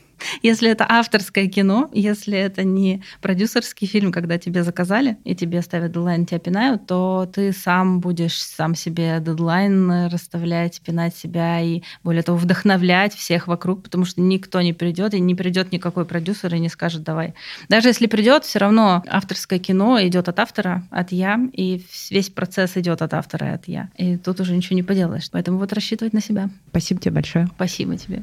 [0.42, 5.92] Если это авторское кино, если это не продюсерский фильм, когда тебе заказали и тебе ставят
[5.92, 12.22] дедлайн, тебя пинают, то ты сам будешь сам себе дедлайн расставлять, пинать себя и, более
[12.22, 16.58] того, вдохновлять всех вокруг, потому что никто не придет, и не придет никакой продюсер и
[16.58, 17.34] не скажет «давай».
[17.68, 22.76] Даже если придет, все равно авторское кино идет от автора, от я, и весь процесс
[22.76, 23.88] идет от автора и от я.
[23.96, 25.28] И тут уже ничего не поделаешь.
[25.30, 26.50] Поэтому вот рассчитывать на себя.
[26.70, 27.48] Спасибо тебе большое.
[27.56, 28.22] Спасибо тебе.